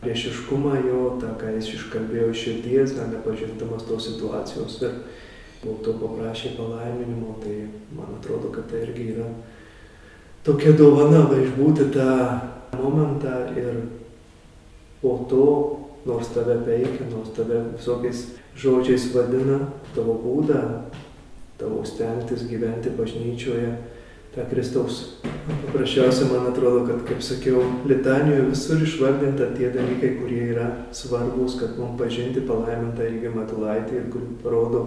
priešiškumą 0.00 0.76
jo, 0.86 1.00
tą, 1.20 1.34
ką 1.40 1.56
jis 1.58 1.74
iškalbėjo 1.76 2.30
iš 2.30 2.44
širdies, 2.46 2.94
dar 2.96 3.10
nepažindamas 3.12 3.84
tos 3.88 4.06
situacijos 4.08 4.78
ir 4.86 5.00
to 5.84 5.92
paprašė 6.00 6.54
palaiminimo, 6.56 7.34
tai 7.42 7.66
man 7.92 8.14
atrodo, 8.16 8.48
kad 8.54 8.70
tai 8.70 8.86
irgi 8.86 9.10
yra 9.12 9.26
tokia 10.46 10.72
dovana 10.78 11.26
va 11.28 11.36
išbūti 11.42 11.90
tą 11.92 12.14
momentą 12.78 13.34
ir 13.60 13.82
po 15.02 15.18
to, 15.28 15.46
nors 16.08 16.30
tave 16.32 16.56
peikia, 16.64 17.10
nors 17.12 17.34
tave 17.36 17.60
visokiais 17.74 18.24
žodžiais 18.56 19.10
vadina, 19.12 19.60
tavo 19.94 20.16
būdą, 20.22 20.62
tavo 21.60 21.84
stengtis 21.84 22.46
gyventi 22.48 22.92
bažnyčioje, 22.96 23.74
tą 24.34 24.46
Kristaus. 24.50 25.20
Paprasčiausia, 25.66 26.28
man 26.30 26.46
atrodo, 26.52 26.84
kad, 26.86 27.02
kaip 27.08 27.22
sakiau, 27.24 27.62
litanijoje 27.90 28.46
visur 28.50 28.82
išvardinta 28.84 29.50
tie 29.56 29.72
dalykai, 29.74 30.12
kurie 30.20 30.44
yra 30.52 30.68
svarbus, 30.94 31.56
kad 31.58 31.74
mums 31.78 31.98
pažinti 31.98 32.44
palaimintą 32.46 33.08
Irgi 33.08 33.32
Matulaitį 33.34 33.98
ir 33.98 34.06
kur 34.12 34.28
parodo 34.44 34.84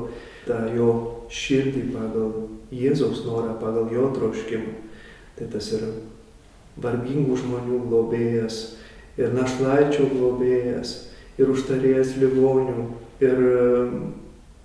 tą 0.47 0.61
jo 0.77 0.89
širdį 1.33 1.89
pagal 1.91 2.31
Jėzaus 2.73 3.25
norą, 3.27 3.57
pagal 3.59 3.91
jo 3.91 4.07
troškimą. 4.15 4.77
Tai 5.37 5.49
tas 5.51 5.69
yra 5.75 5.91
vargingų 6.81 7.37
žmonių 7.43 7.83
globėjas 7.89 8.61
ir 9.19 9.33
našlaičio 9.35 10.07
globėjas 10.13 10.95
ir 11.37 11.51
užtarėjas 11.53 12.15
ligonių 12.21 12.87
ir, 13.21 13.43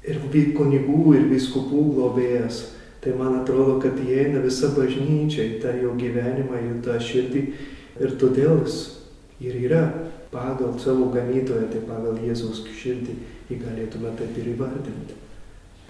ir 0.08 0.20
kunigų 0.56 1.14
ir 1.18 1.28
viskupų 1.32 1.84
globėjas. 1.94 2.62
Tai 2.98 3.14
man 3.14 3.40
atrodo, 3.40 3.78
kad 3.82 3.98
įeina 4.02 4.42
visa 4.42 4.72
bažnyčia 4.74 5.44
į 5.44 5.58
tą 5.62 5.74
jo 5.78 5.94
gyvenimą, 5.98 6.58
į 6.58 6.78
tą 6.82 6.98
širdį 6.98 7.42
ir 8.02 8.16
todėl 8.18 8.64
jis 8.64 8.78
ir 9.40 9.54
yra 9.68 9.84
pagal 10.32 10.74
savo 10.82 11.12
ganytoją, 11.14 11.68
tai 11.70 11.84
pagal 11.86 12.18
Jėzaus 12.24 12.64
širdį 12.80 13.14
jį 13.48 13.60
galėtume 13.62 14.12
taip 14.18 14.36
ir 14.36 14.50
įvardinti. 14.54 15.16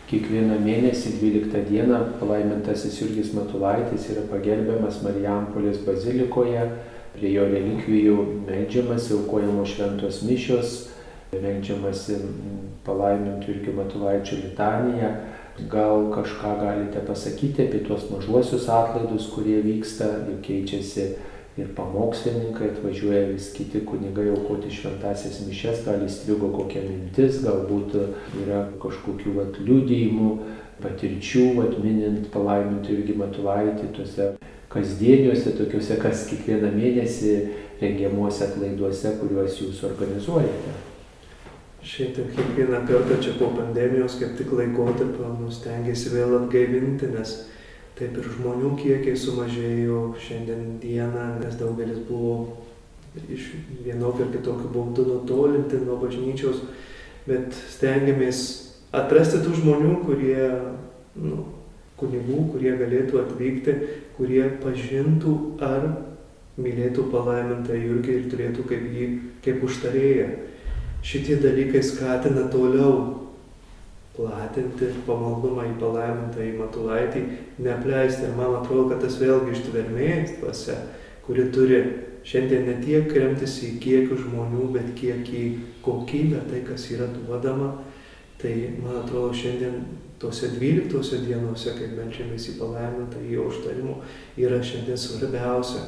Kiekvieną 0.09 0.57
mėnesį 0.65 1.19
12 1.21 1.65
dieną 1.69 1.99
palaimintasis 2.21 2.95
Jurgis 3.01 3.35
Matulaitis 3.37 4.07
yra 4.13 4.23
pagelbiamas 4.31 5.03
Marijampolės 5.05 5.83
bazilikoje, 5.85 6.63
prie 7.17 7.33
jo 7.35 7.45
relikvijų 7.51 8.17
medžiamas, 8.47 9.11
aukojamos 9.13 9.75
šventos 9.75 10.23
mišios, 10.25 10.77
medžiamasi 11.33 12.21
palaimintų 12.87 13.53
Jurgio 13.53 13.75
Matulaičio 13.77 14.39
litaniją. 14.43 15.13
Gal 15.69 16.07
kažką 16.15 16.53
galite 16.61 17.01
pasakyti 17.03 17.65
apie 17.65 17.81
tuos 17.87 18.07
mažuosius 18.13 18.69
atlaidus, 18.71 19.27
kurie 19.35 19.59
vyksta, 19.65 20.07
juk 20.29 20.45
keičiasi 20.47 21.09
ir 21.59 21.73
pamokslininkai 21.75 22.71
atvažiuoja 22.71 23.25
vis 23.33 23.51
kiti 23.57 23.83
kunigai 23.87 24.29
aukoti 24.31 24.71
šventasias 24.71 25.41
mišes, 25.49 25.83
gal 25.87 26.05
įstrigo 26.07 26.53
kokia 26.55 26.85
mintis, 26.87 27.41
galbūt 27.43 27.97
yra 28.45 28.63
kažkokių 28.79 29.35
vat, 29.41 29.59
liūdėjimų, 29.67 30.31
patirčių, 30.79 31.47
atminint 31.65 32.29
palaimintų 32.31 32.95
irgi 33.01 33.19
matulaitį 33.19 33.91
tuose 33.97 34.29
kasdieniuose, 34.71 35.57
tokiuose, 35.59 35.97
kas 35.99 36.29
kiekvieną 36.31 36.71
mėnesį 36.77 37.35
rengiamuose 37.83 38.47
atlaiduose, 38.47 39.17
kuriuos 39.19 39.59
jūs 39.65 39.83
organizuojate. 39.91 40.88
Šiaip 41.89 42.19
kiekvieną 42.37 42.83
kartą 42.89 43.17
čia 43.25 43.37
po 43.39 43.49
pandemijos, 43.57 44.19
kaip 44.21 44.35
tik 44.37 44.51
laikotarpio, 44.53 45.31
nu, 45.39 45.49
stengiasi 45.53 46.13
vėl 46.13 46.35
atgaivinti, 46.43 47.09
nes 47.15 47.39
Taip 47.99 48.15
ir 48.15 48.27
žmonių 48.31 48.77
kiekiai 48.79 49.19
sumažėjo 49.19 50.01
šiandien 50.23 50.77
dieną, 50.79 51.23
nes 51.41 51.57
daugelis 51.59 51.99
buvo 52.07 52.35
iš 53.27 53.49
vienokio 53.83 54.29
ir 54.29 54.37
kitokio 54.37 54.69
būdų 54.71 55.07
nutolinti 55.09 55.81
nuo 55.83 55.97
bažnyčios, 55.99 56.61
bet 57.27 57.57
stengiamės 57.73 58.43
atrasti 58.95 59.41
tų 59.43 59.57
žmonių, 59.57 59.97
kurie, 60.05 60.47
nu, 61.19 61.41
kunigų, 61.99 62.45
kurie 62.53 62.77
galėtų 62.79 63.19
atvykti, 63.25 63.75
kurie 64.15 64.45
pažintų 64.63 65.35
ar 65.59 65.89
mylėtų 66.55 67.09
palaimintą 67.11 67.75
Jurgį 67.83 68.15
ir 68.15 68.31
turėtų 68.31 68.69
kaip 68.71 68.87
jį, 68.95 69.09
kaip 69.43 69.67
užtarėją. 69.67 70.31
Šitie 71.03 71.39
dalykai 71.41 71.83
skatina 71.83 72.49
toliau 72.53 73.19
platinti 74.19 74.91
pamaldumą 75.07 75.69
į 75.69 75.77
palaimintą 75.79 76.43
į 76.43 76.57
Matulaitį, 76.59 77.23
neapleisti. 77.63 78.27
Ir 78.27 78.35
man 78.39 78.57
atrodo, 78.59 78.89
kad 78.91 79.05
tas 79.05 79.21
vėlgi 79.21 79.55
ištvermės 79.55 80.35
dvasia, 80.41 80.75
kuri 81.27 81.47
turi 81.55 81.79
šiandien 82.27 82.67
ne 82.67 82.75
tiek 82.83 83.13
remtis 83.15 83.61
į 83.63 83.77
kiekių 83.83 84.19
žmonių, 84.25 84.65
bet 84.75 84.91
kiek 84.99 85.23
į 85.23 85.45
kokybę, 85.87 86.43
tai 86.51 86.65
kas 86.67 86.89
yra 86.91 87.07
duodama. 87.15 87.77
Tai 88.39 88.53
man 88.83 89.01
atrodo, 89.01 89.31
šiandien 89.35 89.81
tose 90.19 90.51
dvyliktose 90.51 91.23
dienose, 91.25 91.73
kai 91.79 91.89
melčiamės 91.95 92.51
į 92.53 92.57
palaimintą, 92.59 93.23
į 93.23 93.39
užtarimų, 93.47 93.97
yra 94.39 94.59
šiandien 94.63 94.99
svarbiausia. 94.99 95.87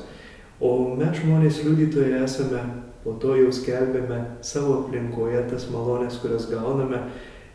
O 0.62 0.94
mes 0.98 1.18
žmonės 1.18 1.62
liudytojai 1.66 2.22
esame, 2.24 2.62
po 3.04 3.16
to 3.22 3.34
jau 3.38 3.50
skelbėme 3.54 4.20
savo 4.44 4.82
aplinkoje 4.82 5.42
tas 5.50 5.68
malonės, 5.72 6.20
kurias 6.22 6.48
gauname 6.50 7.04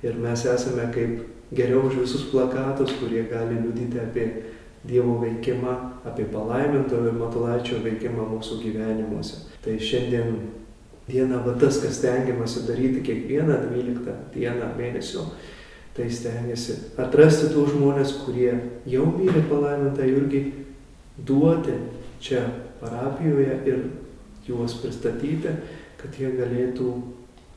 Ir 0.06 0.20
mes 0.22 0.44
esame 0.46 0.86
kaip 0.94 1.24
geriau 1.56 1.88
už 1.88 1.96
visus 2.04 2.28
plakatus, 2.30 2.92
kurie 3.00 3.24
gali 3.32 3.58
liudyti 3.62 4.00
apie 4.00 4.28
Dievo 4.86 5.18
veikimą, 5.18 5.72
apie 6.06 6.28
palaimintojo 6.30 7.10
ir 7.10 7.16
matulaičio 7.18 7.80
veikimą 7.82 8.28
mūsų 8.36 8.60
gyvenimuose. 8.62 9.40
Tai 9.66 9.80
šiandien 9.82 10.36
diena 11.08 11.40
va 11.42 11.56
tas, 11.58 11.80
kas 11.82 11.98
stengiamasi 11.98 12.68
daryti 12.68 13.02
kiekvieną 13.08 13.58
12 13.72 14.14
dieną 14.36 14.70
mėnesio, 14.78 15.26
tai 15.98 16.06
stengiasi 16.14 16.78
atrasti 17.02 17.50
tų 17.56 17.66
žmonės, 17.72 18.14
kurie 18.28 18.52
jau 18.86 19.08
myli 19.16 19.42
palaimintą 19.50 20.06
Jurgį, 20.06 20.44
duoti 21.18 21.80
čia 22.22 22.46
parapijoje 22.84 23.58
ir 23.66 23.82
juos 24.48 24.78
pristatyti, 24.82 25.58
kad 26.00 26.18
jie 26.20 26.32
galėtų 26.38 26.90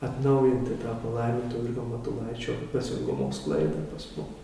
atnaujinti 0.05 0.79
tą 0.83 0.95
palaiminto 1.03 1.63
Virgo 1.65 1.87
Matulaičio 1.93 2.55
dvasingumo 2.73 3.33
sklaidą 3.35 3.87
pas 3.93 4.13
mus. 4.17 4.37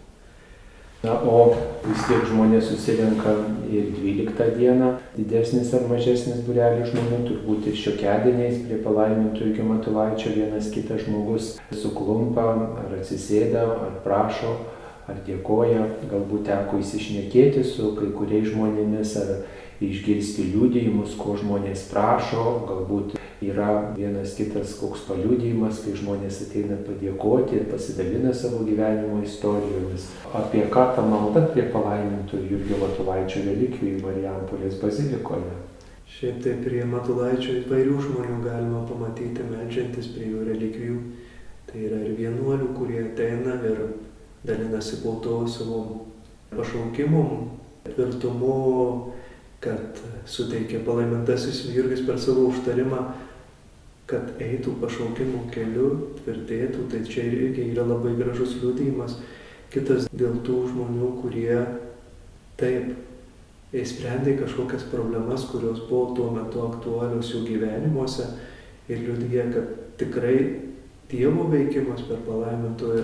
Na, 1.05 1.19
o 1.21 1.51
vis 1.85 2.07
tiek 2.09 2.23
žmonės 2.25 2.71
susirenka 2.71 3.35
ir 3.69 3.91
12 3.93 4.55
dieną, 4.57 4.87
didesnis 5.13 5.75
ar 5.77 5.85
mažesnis 5.91 6.41
būrelis 6.47 6.89
žmonių, 6.95 7.19
turbūt 7.29 7.67
ir 7.69 7.77
šiokiadieniais 7.77 8.63
prie 8.65 8.79
palaimintų 8.87 9.51
iki 9.51 9.67
Matulaičio 9.69 10.33
vienas 10.33 10.71
kitas 10.73 11.05
žmogus 11.05 11.51
suklumpa, 11.83 12.47
ar 12.87 12.97
atsisėda, 12.97 13.67
ar 13.85 13.99
prašo, 14.07 14.55
ar 15.05 15.21
dėkoja, 15.27 15.85
galbūt 16.09 16.49
teko 16.49 16.81
įsišnekėti 16.81 17.67
su 17.69 17.93
kai 17.99 18.09
kuriais 18.17 18.49
žmonėmis, 18.49 19.13
ar 19.21 19.35
išgirsti 19.83 20.51
liūdėjimus, 20.53 21.17
ko 21.19 21.35
žmonės 21.41 21.89
prašo, 21.91 22.45
galbūt 22.69 23.17
yra 23.45 23.95
vienas 23.97 24.37
kitas 24.39 24.77
koks 24.79 25.05
paliūdėjimas, 25.09 25.83
kai 25.85 25.97
žmonės 25.99 26.41
ateina 26.47 26.79
padėkoti 26.87 27.59
ir 27.59 27.67
pasidalina 27.73 28.33
savo 28.35 28.63
gyvenimo 28.67 29.21
istorijomis. 29.25 30.09
Apie 30.35 30.65
ką 30.73 30.87
ta 30.97 31.05
malda 31.05 31.45
prie 31.51 31.67
palaimintų 31.75 32.41
Jurgio 32.51 32.81
Matulaičio 32.83 33.45
relikvijų 33.49 34.01
Marijampolės 34.05 34.79
bazilikoje. 34.83 35.59
Šiaip 36.15 36.41
tai 36.45 36.55
prie 36.63 36.85
Matulaičio 36.87 37.59
įvairių 37.65 37.99
žmonių 38.07 38.41
galima 38.45 38.85
pamatyti 38.89 39.45
melžiantis 39.51 40.13
prie 40.15 40.31
jų 40.31 40.45
relikvijų. 40.47 40.99
Tai 41.67 41.81
yra 41.89 41.99
ir 42.07 42.13
vienuolių, 42.21 42.69
kurie 42.77 43.01
ateina 43.03 43.57
ir 43.67 43.81
dalinasi 44.47 45.01
po 45.03 45.17
to 45.25 45.41
savo 45.51 45.81
pašaukimu, 46.55 47.25
tvirtumu, 47.89 49.14
kad 49.65 50.03
suteikė 50.29 50.85
palaimintasis 50.87 51.65
Jurgis 51.73 52.05
per 52.07 52.21
savo 52.21 52.51
užtarimą 52.51 53.01
kad 54.11 54.35
eitų 54.43 54.77
pašaukimo 54.83 55.47
keliu, 55.53 55.89
tvirtėtų, 56.19 56.89
tai 56.93 57.01
čia 57.09 57.25
irgi 57.31 57.71
yra 57.73 57.87
labai 57.89 58.13
gražus 58.19 58.59
liūdėjimas. 58.61 59.17
Kitas 59.73 60.09
dėl 60.13 60.37
tų 60.45 60.59
žmonių, 60.71 61.09
kurie 61.23 61.57
taip 62.61 62.93
įsprendė 63.75 64.37
kažkokias 64.39 64.85
problemas, 64.93 65.49
kurios 65.51 65.81
buvo 65.89 66.13
tuo 66.19 66.29
metu 66.37 66.63
aktualios 66.67 67.33
jų 67.33 67.43
gyvenimuose 67.49 68.29
ir 68.93 69.03
liūdėjo, 69.07 69.49
kad 69.57 69.75
tikrai 70.03 70.37
Dievo 71.05 71.45
veikimas 71.53 72.01
per 72.09 72.23
palaimintojo 72.25 73.03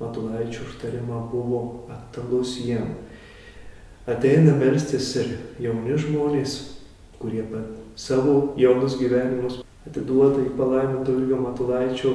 Matulaičio 0.00 0.64
užtarimą 0.66 1.20
buvo 1.30 1.60
aktualus 1.90 2.56
jiem. 2.60 2.90
Ateina 4.08 4.54
melstis 4.56 5.10
ir 5.20 5.34
jauni 5.60 5.96
žmonės, 6.00 6.54
kurie 7.20 7.42
savo 7.98 8.54
jaunus 8.56 8.94
gyvenimus 8.96 9.58
atiduota 9.84 10.40
į 10.46 10.54
palaiminto 10.56 11.12
Jurgio 11.12 11.40
Matulaičio 11.42 12.12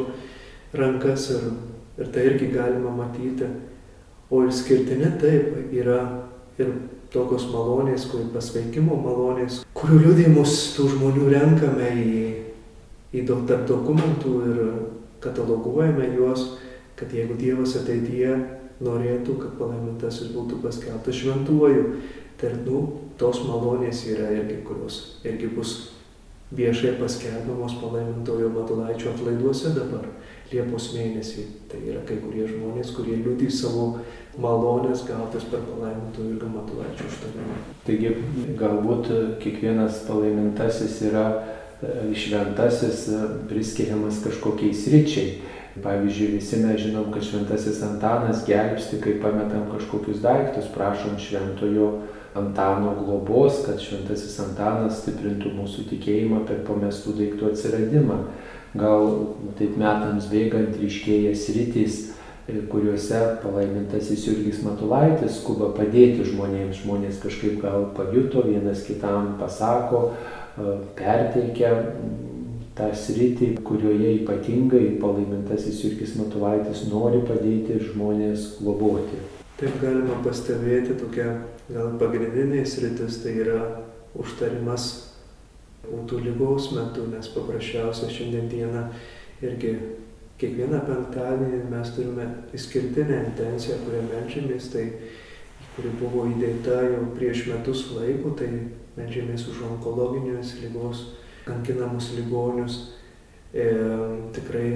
rankas 0.74 1.28
ir, 1.36 1.44
ir 2.02 2.10
tai 2.16 2.24
irgi 2.32 2.50
galima 2.56 2.96
matyti. 2.98 3.46
O 4.34 4.42
išskirtinė 4.48 5.12
taip 5.22 5.76
yra 5.76 6.00
ir 6.58 6.72
tokios 7.14 7.46
malonės, 7.54 8.08
kur 8.10 8.26
pasveikimo 8.34 8.98
malonės, 8.98 9.62
kurių 9.78 10.00
liūdėjimus 10.08 10.58
tų 10.74 10.88
žmonių 10.96 11.30
renkame 11.36 11.92
į, 12.02 12.24
į 13.14 13.26
tarp 13.30 13.68
dokumentų 13.70 14.34
ir 14.50 14.64
kataloguojame 15.22 16.10
juos, 16.18 16.56
kad 16.98 17.14
jeigu 17.14 17.38
Dievas 17.38 17.78
ateityje 17.78 18.34
norėtų, 18.82 19.38
kad 19.42 19.58
palaimintasis 19.60 20.34
būtų 20.34 20.62
paskelbtas 20.64 21.20
šventuoju, 21.20 21.84
tai 22.42 22.56
nu, 22.66 22.84
tos 23.20 23.44
malonės 23.48 24.06
yra 24.10 24.32
irgi, 24.34 24.62
kurios 24.68 25.20
irgi 25.28 25.52
bus 25.54 25.76
viešai 26.54 26.98
paskelbiamos 27.00 27.78
palaimintojo 27.82 28.50
Matulaičio 28.54 29.14
atlaiduose 29.14 29.74
dabar, 29.78 30.10
Liepos 30.54 30.92
mėnesį. 30.94 31.48
Tai 31.72 31.80
yra 31.82 32.04
kai 32.06 32.20
kurie 32.22 32.44
žmonės, 32.46 32.92
kurie 32.94 33.16
liūdį 33.24 33.48
savo 33.50 33.88
malonės 34.38 35.02
gautas 35.08 35.48
per 35.50 35.64
palaimintojo 35.66 36.34
Jurgio 36.34 36.50
Matulaičio 36.54 37.08
užtarimą. 37.10 37.56
Taigi 37.88 38.12
galbūt 38.60 39.10
kiekvienas 39.42 40.04
palaimintasis 40.06 41.00
yra 41.10 41.26
e, 41.34 42.12
šventasis 42.14 43.08
e, 43.10 43.24
priskiriamas 43.50 44.22
kažkokiais 44.26 44.86
ryčiai. 44.94 45.34
Pavyzdžiui, 45.82 46.36
visi 46.38 46.60
mes 46.62 46.78
žinom, 46.78 47.08
kad 47.14 47.24
šventasis 47.26 47.80
Antanas 47.82 48.44
gelbsti, 48.46 49.00
kai 49.02 49.16
pametam 49.22 49.66
kažkokius 49.72 50.20
daiktus, 50.22 50.70
prašom 50.74 51.18
šventojo 51.18 51.88
Antano 52.38 52.94
globos, 53.00 53.64
kad 53.66 53.82
šventasis 53.82 54.38
Antanas 54.42 55.00
stiprintų 55.02 55.50
mūsų 55.58 55.88
tikėjimą 55.90 56.44
per 56.50 56.62
pamestų 56.68 57.16
daiktų 57.18 57.50
atsiradimą. 57.52 58.20
Gal 58.78 59.10
taip 59.58 59.74
metams 59.78 60.30
bėgant 60.30 60.78
ryškėja 60.82 61.34
sritys, 61.38 62.00
e, 62.50 62.60
kuriuose 62.70 63.22
palaimintasis 63.42 64.28
Jurgis 64.28 64.62
Matulaitis 64.66 65.40
skuba 65.42 65.72
padėti 65.78 66.26
žmonėms. 66.30 66.84
Žmonės 66.84 67.22
kažkaip 67.22 67.62
gal 67.66 67.90
pajuto, 67.98 68.46
vienas 68.46 68.86
kitam 68.86 69.36
pasako, 69.42 70.12
e, 70.14 70.78
perteikia 70.98 71.74
tą 72.78 72.90
sritį, 72.98 73.54
kurioje 73.66 74.16
ypatingai 74.22 74.98
palaimintasis 75.02 75.84
Jurgis 75.84 76.16
Matulaitis 76.18 76.88
nori 76.90 77.22
padėti 77.28 77.78
žmonės 77.92 78.56
globoti. 78.62 79.22
Taip 79.60 79.78
galima 79.82 80.18
pastebėti 80.26 80.98
tokia 80.98 81.28
gal 81.70 81.94
pagrindinė 82.02 82.64
sritis 82.66 83.22
tai 83.24 83.36
yra 83.44 83.60
užtarimas 84.18 84.88
būtų 85.86 86.24
lygos 86.26 86.72
metu, 86.74 87.06
nes 87.12 87.30
paprasčiausia 87.36 88.10
šiandien 88.12 88.50
dieną 88.50 88.88
irgi 89.44 89.74
kiekvieną 90.42 90.80
penktadienį 90.88 91.60
mes 91.72 91.92
turime 91.96 92.28
išskirtinę 92.56 93.20
intenciją, 93.30 93.78
kurią 93.86 94.04
melžiamės, 94.10 94.70
tai 94.74 94.88
kuri 95.76 95.92
buvo 96.00 96.26
įdėta 96.32 96.82
jau 96.90 97.04
prieš 97.18 97.46
metus 97.52 97.86
laiko, 97.94 98.34
tai 98.40 98.50
melžiamės 98.98 99.46
už 99.52 99.62
onkologinės 99.70 100.58
lygos 100.64 101.06
kankinamus 101.48 102.14
ligonius. 102.18 102.80
E, 103.54 103.70
tikrai 104.34 104.70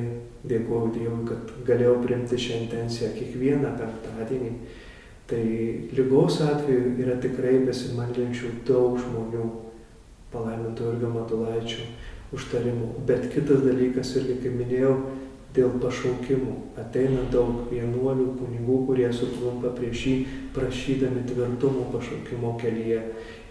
dėkuoju 0.48 0.92
Dievui, 0.94 1.24
kad 1.28 1.56
galėjau 1.66 1.96
priimti 2.04 2.38
šią 2.40 2.60
intenciją 2.66 3.14
kiekvieną 3.16 3.72
penktadienį 3.80 4.52
Tai 5.28 5.44
lygos 5.92 6.38
atveju 6.40 6.94
yra 7.04 7.18
tikrai 7.20 7.58
besimaldžiančių 7.68 8.52
daug 8.68 8.94
žmonių 9.04 9.48
palaiminto 10.32 10.86
Jurgio 10.88 11.10
Matulaičio 11.12 11.84
užtarimų. 12.38 12.94
Bet 13.10 13.28
kitas 13.34 13.60
dalykas 13.66 14.14
irgi, 14.22 14.38
kaip 14.46 14.56
minėjau, 14.56 14.94
dėl 15.56 15.78
pašaukimų. 15.82 16.54
Ateina 16.80 17.24
daug 17.32 17.68
vienuolių, 17.72 18.28
kunigų, 18.40 18.78
kurie 18.90 19.08
suklumpa 19.14 19.72
prieš 19.78 20.04
jį, 20.08 20.16
prašydami 20.56 21.24
tvirtumo 21.30 21.88
pašaukimo 21.94 22.56
kelyje, 22.62 23.02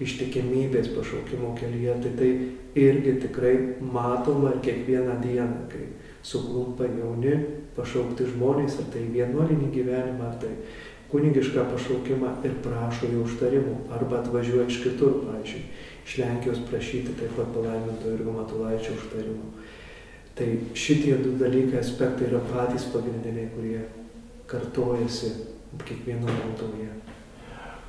ištikimybės 0.04 0.92
pašaukimo 0.96 1.54
kelyje. 1.58 1.96
Tai 2.04 2.12
tai 2.20 2.32
irgi 2.76 3.16
tikrai 3.26 3.54
matoma 3.80 4.54
ir 4.54 4.60
kiekvieną 4.66 5.20
dieną, 5.22 5.64
kai 5.72 5.86
suklumpa 6.26 6.88
jauni 6.90 7.38
pašaukti 7.76 8.28
žmonės, 8.32 8.80
ar 8.82 8.92
tai 8.92 9.06
vienuolinį 9.14 9.72
gyvenimą, 9.74 10.30
ar 10.30 10.38
tai 10.42 10.52
kunigišką 11.10 11.66
pašaukimą 11.72 12.32
ir 12.46 12.56
prašo 12.64 13.10
jo 13.12 13.24
užtarimų 13.26 13.76
arba 13.94 14.20
atvažiuoja 14.22 14.66
iš 14.70 14.80
kitur, 14.84 15.20
pavyzdžiui, 15.26 15.62
iš 16.06 16.16
Lenkijos 16.22 16.62
prašyti 16.70 17.14
taip 17.20 17.36
pat 17.38 17.52
palaiminto 17.54 18.14
ir 18.14 18.24
Matulaičio 18.26 18.96
užtarimų. 18.98 19.52
Tai 20.36 20.46
šitie 20.76 21.16
du 21.22 21.32
dalykai, 21.40 21.80
aspektai 21.80 22.28
yra 22.28 22.42
patys 22.50 22.90
pagrindiniai, 22.92 23.48
kurie 23.54 23.78
kartojasi 24.50 25.30
kiekvieno 25.80 26.28
maldoje. 26.28 26.90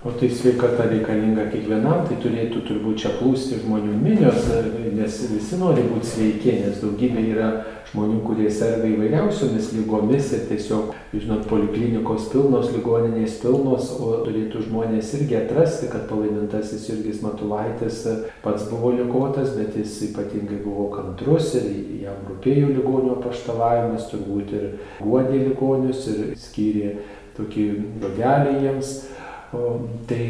O 0.06 0.12
tai 0.12 0.30
sveikata 0.30 0.86
reikalinga 0.92 1.48
kiekvienam, 1.50 2.04
tai 2.06 2.20
turėtų 2.22 2.60
turbūt 2.68 3.00
čia 3.02 3.16
plūsti 3.18 3.64
žmonių 3.64 3.96
minios, 3.98 4.46
nes 4.94 5.16
visi 5.32 5.58
nori 5.58 5.88
būti 5.90 6.06
sveiki, 6.06 6.52
nes 6.62 6.78
daugybė 6.84 7.24
yra 7.32 7.48
žmonių, 7.90 8.20
kurie 8.28 8.46
serga 8.54 8.86
įvairiausiomis 8.92 9.72
lygomis 9.74 10.30
ir 10.38 10.46
tiesiog, 10.52 10.94
žinot, 11.16 11.48
poliklinikos 11.50 12.30
pilnos, 12.30 12.70
ligoninės 12.76 13.40
pilnos, 13.42 13.90
o 13.98 14.22
turėtų 14.22 14.68
žmonės 14.68 15.16
irgi 15.18 15.40
atrasti, 15.42 15.90
kad 15.90 16.06
palaimintasis 16.12 16.86
Jurgis 16.92 17.26
Matulaitis 17.26 18.04
pats 18.46 18.70
buvo 18.70 18.94
ligotas, 19.00 19.56
bet 19.58 19.82
jis 19.82 19.98
ypatingai 20.12 20.62
buvo 20.62 20.92
kantrus 20.94 21.56
ir 21.58 21.72
jam 22.06 22.22
rūpėjo 22.30 22.70
ligonių 22.78 23.16
apaštalavimas, 23.18 24.12
turbūt 24.14 24.54
ir 24.62 24.74
guodė 25.02 25.48
ligonius 25.48 26.06
ir 26.14 26.36
skyrė 26.38 27.00
tokį 27.40 27.72
žodelį 28.04 28.60
jiems. 28.62 29.00
Tai 29.48 30.24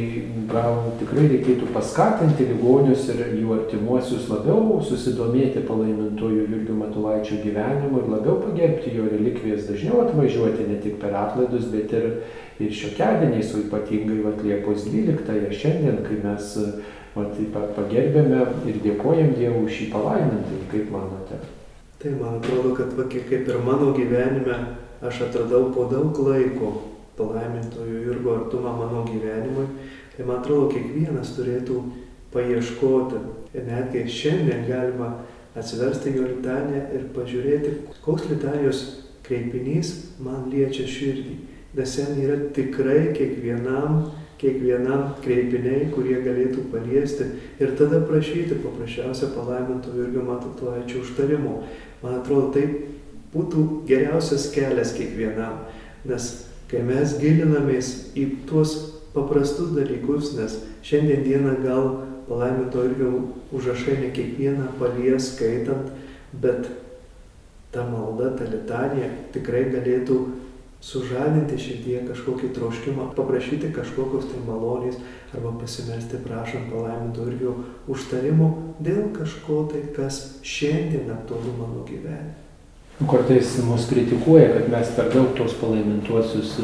gal 0.45 0.75
tikrai 0.99 1.23
reikėtų 1.25 1.71
paskatinti 1.73 2.45
ligonius 2.51 3.07
ir 3.09 3.23
jų 3.33 3.55
artimuosius 3.55 4.27
labiau 4.29 4.75
susidomėti 4.85 5.63
palaimintojų 5.65 6.43
Jurgio 6.43 6.75
Matulaičio 6.77 7.39
gyvenimu 7.41 8.03
ir 8.03 8.11
labiau 8.13 8.35
pagerbti 8.43 8.91
jo 8.93 9.07
relikvijas, 9.09 9.65
dažniau 9.71 10.03
atvažiuoti 10.03 10.67
ne 10.69 10.77
tik 10.83 10.99
per 11.01 11.15
atlaidus, 11.17 11.65
bet 11.71 11.95
ir, 11.97 12.05
ir 12.61 12.75
šiokiadieniais, 12.77 13.55
o 13.57 13.63
ypatingai 13.63 14.19
vat, 14.21 14.43
Liepos 14.45 14.85
12-ąją 14.85 15.49
šiandien, 15.63 15.97
kai 16.05 16.19
mes 16.21 16.51
vat, 17.15 17.39
pagerbėme 17.79 18.43
ir 18.69 18.77
dėkojam 18.83 19.31
Dievui 19.39 19.71
šį 19.79 19.87
palaimintį, 19.95 20.59
kaip 20.75 20.93
manote? 20.93 21.41
Tai 21.97 22.13
man 22.19 22.37
atrodo, 22.37 22.75
kad 22.77 22.93
va, 22.93 23.07
kaip 23.09 23.33
ir 23.33 23.57
mano 23.65 23.89
gyvenime 23.97 24.59
aš 25.01 25.23
atradau 25.25 25.71
po 25.73 25.87
daug 25.89 26.21
laiko 26.21 26.75
palaimintojo 27.17 28.03
Jurgo 28.05 28.35
artumą 28.35 28.75
mano 28.77 29.05
gyvenimui, 29.07 29.65
tai 30.15 30.25
man 30.25 30.41
atrodo, 30.41 30.69
kiekvienas 30.73 31.33
turėtų 31.37 31.81
paieškoti. 32.33 33.23
Ir 33.57 33.67
netgi 33.67 34.05
šiandien 34.11 34.65
galima 34.67 35.11
atsiversti 35.57 36.13
jo 36.15 36.27
litaniją 36.27 36.85
ir 36.93 37.09
pažiūrėti, 37.15 37.73
koks 38.05 38.29
litanijos 38.31 38.83
kreipinys 39.27 39.93
man 40.23 40.47
liečia 40.51 40.87
širdį. 40.89 41.35
Nes 41.77 41.95
ten 41.97 42.17
yra 42.21 42.37
tikrai 42.55 43.11
kiekvienam, 43.17 44.07
kiekvienam 44.41 45.15
kreipiniai, 45.23 45.89
kurie 45.93 46.19
galėtų 46.25 46.67
paliesti 46.71 47.27
ir 47.61 47.73
tada 47.77 47.99
prašyti 48.05 48.59
paprasčiausia 48.63 49.31
palaiminto 49.33 49.93
Jurgio 49.97 50.23
Matutulaičio 50.25 51.01
užtarimo. 51.03 51.63
Man 52.03 52.19
atrodo, 52.19 52.51
tai 52.53 52.65
būtų 53.33 53.65
geriausias 53.89 54.47
kelias 54.53 54.93
kiekvienam. 54.97 55.65
Nes 56.07 56.46
kai 56.71 56.83
mes 56.83 57.15
gilinamės 57.21 57.91
į 58.17 58.27
tuos 58.49 58.75
paprastus 59.13 59.71
dalykus, 59.75 60.33
nes 60.37 60.59
šiandien 60.85 61.23
dieną 61.25 61.55
gal 61.63 61.87
palaiminto 62.27 62.83
irgi 62.89 63.07
užrašai 63.55 64.01
ne 64.01 64.11
kiekvieną 64.15 64.73
palies 64.79 65.31
skaitant, 65.33 65.93
bet 66.33 66.67
ta 67.71 67.85
malda, 67.87 68.33
ta 68.35 68.47
litanija 68.51 69.09
tikrai 69.35 69.67
galėtų 69.71 70.17
sužadinti 70.83 71.57
širdie 71.59 72.01
kažkokį 72.07 72.51
troškimą, 72.55 73.11
paprašyti 73.17 73.71
kažkokios 73.75 74.27
tai 74.31 74.41
malonės 74.45 74.99
arba 75.35 75.55
pasimelsti 75.61 76.19
prašant 76.23 76.69
palaiminto 76.71 77.25
irgi 77.31 77.53
užtarimo 77.91 78.51
dėl 78.83 79.07
kažko 79.15 79.63
tai, 79.71 79.87
kas 79.95 80.37
šiandien 80.45 81.09
aktualu 81.15 81.55
mano 81.57 81.87
gyvenime. 81.87 82.46
Kartais 83.05 83.63
mus 83.63 83.85
kritikuoja, 83.89 84.47
kad 84.55 84.71
mes 84.73 84.87
per 84.97 85.11
daug 85.13 85.35
tos 85.37 85.53
palaimintuosius 85.61 86.55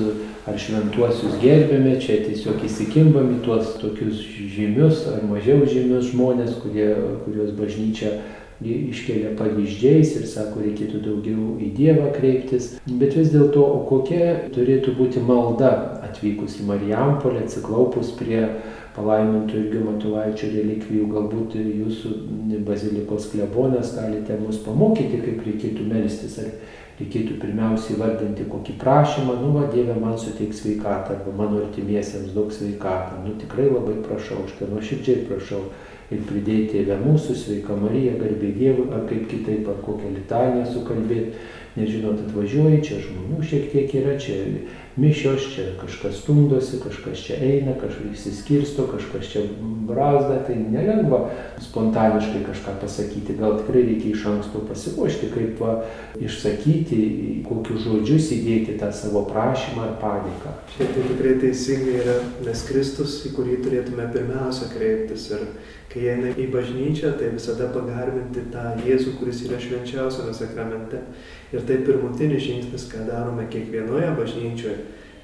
ar 0.49 0.55
šventuosius 0.57 1.35
gerbėme, 1.43 1.93
čia 2.01 2.23
tiesiog 2.25 2.63
įsikimbam 2.65 3.35
į 3.35 3.43
tuos 3.45 3.75
tokius 3.77 4.17
žymius 4.55 5.05
ar 5.13 5.21
mažiau 5.29 5.61
žymius 5.69 6.09
žmonės, 6.09 6.55
kurie, 6.63 6.89
kuriuos 7.27 7.53
bažnyčia 7.59 8.15
iškelia 8.63 9.35
pavyzdžiais 9.37 10.15
ir 10.17 10.25
sako, 10.29 10.63
reikėtų 10.65 11.03
daugiau 11.05 11.53
į 11.61 11.69
Dievą 11.77 12.09
kreiptis. 12.15 12.73
Bet 12.87 13.13
vis 13.17 13.29
dėlto, 13.33 13.65
kokia 13.89 14.49
turėtų 14.55 14.95
būti 14.97 15.21
malda 15.21 15.73
atvykus 16.07 16.57
į 16.63 16.69
Marijampolę, 16.71 17.43
atsiklaupus 17.45 18.13
prie 18.17 18.47
palaimintų 18.95 19.57
irgi 19.59 19.81
Matulaičio 19.83 20.49
relikvijų, 20.53 21.07
galbūt 21.13 21.57
jūsų 21.59 22.13
bazilikos 22.67 23.31
klebonas 23.31 23.95
galite 23.97 24.37
mus 24.41 24.59
pamokyti, 24.65 25.21
kaip 25.23 25.45
reikėtų 25.47 25.87
melstis, 25.89 26.37
ar 26.43 26.51
reikėtų 26.99 27.39
pirmiausiai 27.41 27.97
vardinti 27.97 28.45
kokį 28.49 28.75
prašymą, 28.81 29.39
nu, 29.41 29.53
va, 29.55 29.65
Dieve 29.73 29.95
man 29.99 30.13
suteik 30.21 30.53
sveikatą, 30.53 31.17
arba 31.17 31.33
mano 31.39 31.63
artimiesiems 31.63 32.35
daug 32.35 32.53
sveikatą, 32.53 33.23
nu, 33.25 33.33
tikrai 33.41 33.71
labai 33.71 33.97
prašau, 34.05 34.43
aš 34.45 34.53
tai 34.59 34.69
nuoširdžiai 34.69 35.25
prašau 35.29 35.63
ir 36.13 36.21
pridėti 36.29 36.77
Tėvę 36.77 36.99
mūsų, 37.01 37.35
sveika 37.39 37.75
Marija, 37.79 38.13
garbė 38.19 38.53
Dievui, 38.53 38.87
ar 38.93 39.07
kaip 39.09 39.25
kitaip, 39.31 39.67
ar 39.71 39.81
kokią 39.85 40.13
litaniją 40.19 40.69
sukalbėti, 40.69 41.41
nežinot, 41.77 42.21
atvažiuoji, 42.27 42.83
čia 42.85 43.01
žmonių 43.01 43.41
šiek 43.49 43.69
tiek 43.71 43.93
yra, 43.97 44.17
čia 44.21 44.37
mišios, 44.99 45.47
čia 45.55 45.71
kažkas 45.81 46.19
stumdosi, 46.21 46.77
kažkas 46.83 47.23
čia 47.25 47.39
eina, 47.41 47.73
kažkas 47.81 48.13
įsiskirsto, 48.13 48.85
kažkas 48.91 49.31
čia 49.31 49.41
brazda, 49.87 50.37
tai 50.45 50.59
nelengva 50.61 51.23
spontaniškai 51.63 52.43
kažką 52.45 52.75
pasakyti, 52.83 53.37
gal 53.39 53.57
tikrai 53.61 53.85
reikia 53.89 54.13
iš 54.13 54.27
anksto 54.29 54.61
pasiruošti, 54.69 55.31
kaip 55.33 55.63
va, 55.63 55.79
išsakyti, 56.21 57.01
kokius 57.49 57.87
žodžius 57.87 58.29
įdėti 58.37 58.77
tą 58.81 58.93
savo 58.93 59.25
prašymą 59.31 59.87
ar 59.89 59.95
padėką. 60.03 60.57
Šiaip 60.77 60.93
tai 60.93 61.09
tikrai 61.09 61.37
teisingai 61.41 62.01
yra, 62.03 62.17
nes 62.45 62.65
Kristus, 62.69 63.23
į 63.25 63.33
kurį 63.37 63.63
turėtume 63.65 64.09
pirmiausia 64.13 64.69
kreiptis 64.75 65.31
ir 65.33 65.47
kai 65.93 66.09
eina 66.13 66.33
į 66.37 66.47
bažnyčią, 66.53 67.15
tai 67.17 67.33
visada 67.35 67.69
pagarbinti 67.73 68.47
tą 68.53 68.73
Jėzų, 68.85 69.17
kuris 69.19 69.43
yra 69.45 69.59
švenčiausiame 69.61 70.33
sakramente. 70.37 71.01
Ir 71.53 71.63
tai 71.67 71.79
pirmutinis 71.85 72.43
žingsnis, 72.47 72.87
ką 72.89 73.05
darome 73.07 73.45
kiekvienoje 73.51 74.09
bažnyčioje. 74.17 74.77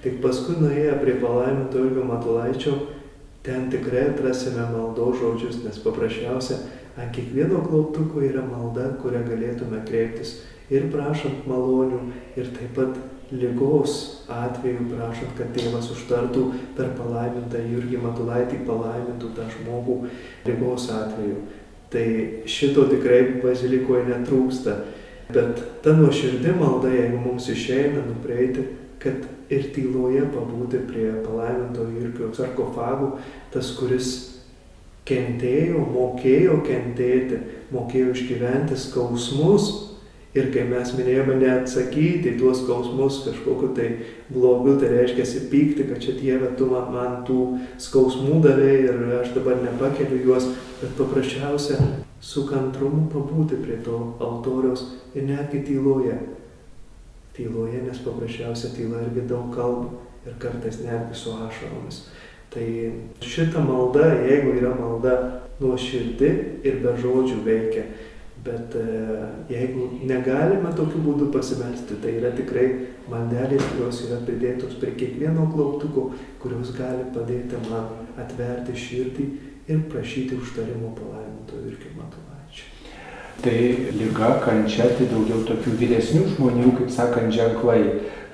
Tik 0.03 0.21
paskui 0.23 0.55
nuėję 0.61 0.93
prie 1.01 1.17
palaiminto 1.19 1.81
Jurgio 1.81 2.05
Matulaičio, 2.07 2.75
ten 3.43 3.67
tikrai 3.73 4.11
atrasime 4.13 4.67
maldo 4.71 5.09
žodžius, 5.17 5.63
nes 5.65 5.81
paprasčiausia, 5.83 6.61
ant 6.99 7.11
kiekvieno 7.15 7.63
klauptuko 7.65 8.21
yra 8.23 8.45
malda, 8.45 8.93
kurią 9.01 9.25
galėtume 9.27 9.81
kreiptis 9.87 10.37
ir 10.69 10.87
prašant 10.93 11.47
malonių, 11.49 11.99
ir 12.37 12.51
taip 12.55 12.75
pat 12.77 12.99
lygos 13.31 14.25
atveju 14.31 14.87
prašant, 14.89 15.33
kad 15.37 15.51
tėvas 15.53 15.89
užtartų 15.93 16.45
per 16.77 16.93
palaimintą 16.97 17.61
Jurgį 17.61 18.01
Matulaitį, 18.05 18.63
palaimintų 18.69 19.33
tą 19.37 19.45
žmogų 19.53 19.99
lygos 20.47 20.89
atveju. 20.93 21.43
Tai 21.89 22.05
šito 22.49 22.85
tikrai 22.89 23.41
bazilikoje 23.43 24.05
netrūksta. 24.09 24.75
Bet 25.29 25.61
ta 25.83 25.93
nuoširdį 25.93 26.55
malda, 26.57 26.89
jeigu 26.93 27.19
mums 27.21 27.49
išeina 27.53 28.01
nupreiti, 28.07 28.65
kad 29.01 29.27
ir 29.53 29.67
tyloje 29.75 30.23
pabūti 30.33 30.81
prie 30.89 31.11
palaiminto 31.25 31.85
Jurgio 31.93 32.31
sarkofagų, 32.37 33.11
tas, 33.53 33.69
kuris 33.77 34.09
kentėjo, 35.09 35.83
mokėjo 35.93 36.59
kentėti, 36.65 37.43
mokėjo 37.73 38.15
išgyventi 38.15 38.77
skausmus, 38.77 39.69
Ir 40.37 40.51
kai 40.53 40.61
mes 40.69 40.91
minėjome 40.93 41.39
neatsakyti 41.41 42.35
tuos 42.37 42.59
skausmus 42.61 43.23
kažkokiu 43.25 43.71
tai 43.73 43.87
blogiu, 44.29 44.75
tai 44.77 44.91
reiškia 44.91 45.25
pykti, 45.49 45.87
kad 45.89 46.03
čia 46.03 46.13
Dieve, 46.19 46.51
tu 46.57 46.67
man, 46.69 47.23
tų 47.25 47.39
skausmų 47.81 48.37
davai 48.45 48.75
ir 48.83 49.01
aš 49.23 49.33
dabar 49.33 49.57
nepakeliu 49.63 50.21
juos, 50.27 50.51
bet 50.83 50.93
paprasčiausia 51.01 51.81
su 52.21 52.45
kantrumu 52.49 53.07
pabūti 53.13 53.59
prie 53.63 53.79
to 53.83 53.99
altoriaus 54.19 54.85
ir 55.15 55.27
netgi 55.29 55.63
tyloje. 55.67 56.17
Tyloje, 57.37 57.81
nes 57.85 58.01
paprasčiausia 58.03 58.73
tyla 58.75 59.05
irgi 59.05 59.27
daug 59.29 59.53
kalba 59.55 59.93
ir 60.27 60.35
kartais 60.39 60.81
netgi 60.83 61.15
su 61.15 61.35
ašaromis. 61.35 62.03
Tai 62.49 62.65
šita 63.21 63.61
malda, 63.63 64.09
jeigu 64.25 64.57
yra 64.59 64.73
malda 64.75 65.15
nuoširdi 65.61 66.29
ir 66.65 66.79
be 66.83 66.95
žodžių 66.97 67.43
veikia, 67.45 67.85
Bet 68.43 68.75
e, 68.75 68.83
jeigu 69.51 69.89
negalime 70.07 70.69
tokiu 70.75 71.01
būdu 71.03 71.27
pasimelsti, 71.33 71.97
tai 71.99 72.13
yra 72.21 72.29
tikrai 72.37 72.67
maldelės, 73.11 73.65
kurios 73.73 73.99
yra 74.05 74.21
pridėtos 74.23 74.77
prie 74.79 74.93
kiekvieno 74.95 75.49
klauptuko, 75.51 76.05
kurios 76.39 76.71
gali 76.77 77.03
padėti 77.15 77.59
man 77.67 78.07
atverti 78.21 78.77
širdį 78.79 79.27
ir 79.67 79.83
prašyti 79.91 80.39
užtarimo 80.39 80.93
palaiminto 80.95 81.28
ir 81.65 81.75
kaip 81.81 81.97
matulaičio. 81.97 82.65
Tai 83.43 83.57
lyga, 83.95 84.29
kančia, 84.43 84.89
tai 84.97 85.07
daugiau 85.11 85.45
tokių 85.47 85.75
vyresnių 85.79 86.25
žmonių, 86.35 86.73
kaip 86.79 86.93
sakant, 86.93 87.33
ženklai. 87.35 87.83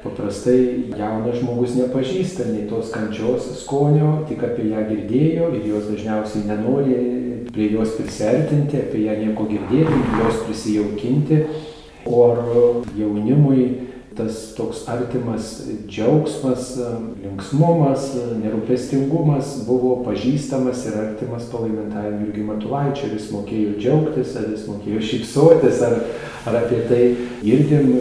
Paprastai 0.06 0.92
jaunas 0.94 1.40
žmogus 1.40 1.74
nepažįsta 1.80 2.46
nei 2.52 2.68
tos 2.70 2.92
kančios 2.94 3.48
skonio, 3.64 4.20
tik 4.30 4.44
apie 4.46 4.68
ją 4.70 4.84
girdėjo 4.86 5.48
ir 5.58 5.64
jos 5.72 5.88
dažniausiai 5.90 6.44
nenori 6.46 6.98
prie 7.56 7.72
jos 7.74 7.96
prisertinti, 7.98 8.84
apie 8.84 9.02
ją 9.08 9.16
nieko 9.24 9.48
girdėti, 9.50 10.04
jos 10.20 10.44
prisijaukinti. 10.46 11.42
O 12.06 12.22
jaunimui 12.94 13.64
tas 14.16 14.54
toks 14.56 14.86
artimas 14.88 15.58
džiaugsmas, 15.88 16.70
linksmumas, 17.24 18.08
nerūpestingumas 18.40 19.52
buvo 19.68 19.98
pažįstamas 20.06 20.86
ir 20.88 20.98
artimas 21.02 21.50
palaimintajam 21.52 22.22
Jurgiui 22.24 22.48
Matulaičiui, 22.48 23.10
ar 23.10 23.18
jis 23.18 23.32
mokėjo 23.34 23.74
džiaugtis, 23.80 24.36
ar 24.40 24.48
jis 24.54 24.68
mokėjo 24.70 25.02
šypsotis, 25.10 25.82
ar, 25.88 25.98
ar 26.48 26.60
apie 26.62 26.80
tai 26.90 27.02
girdim 27.44 27.92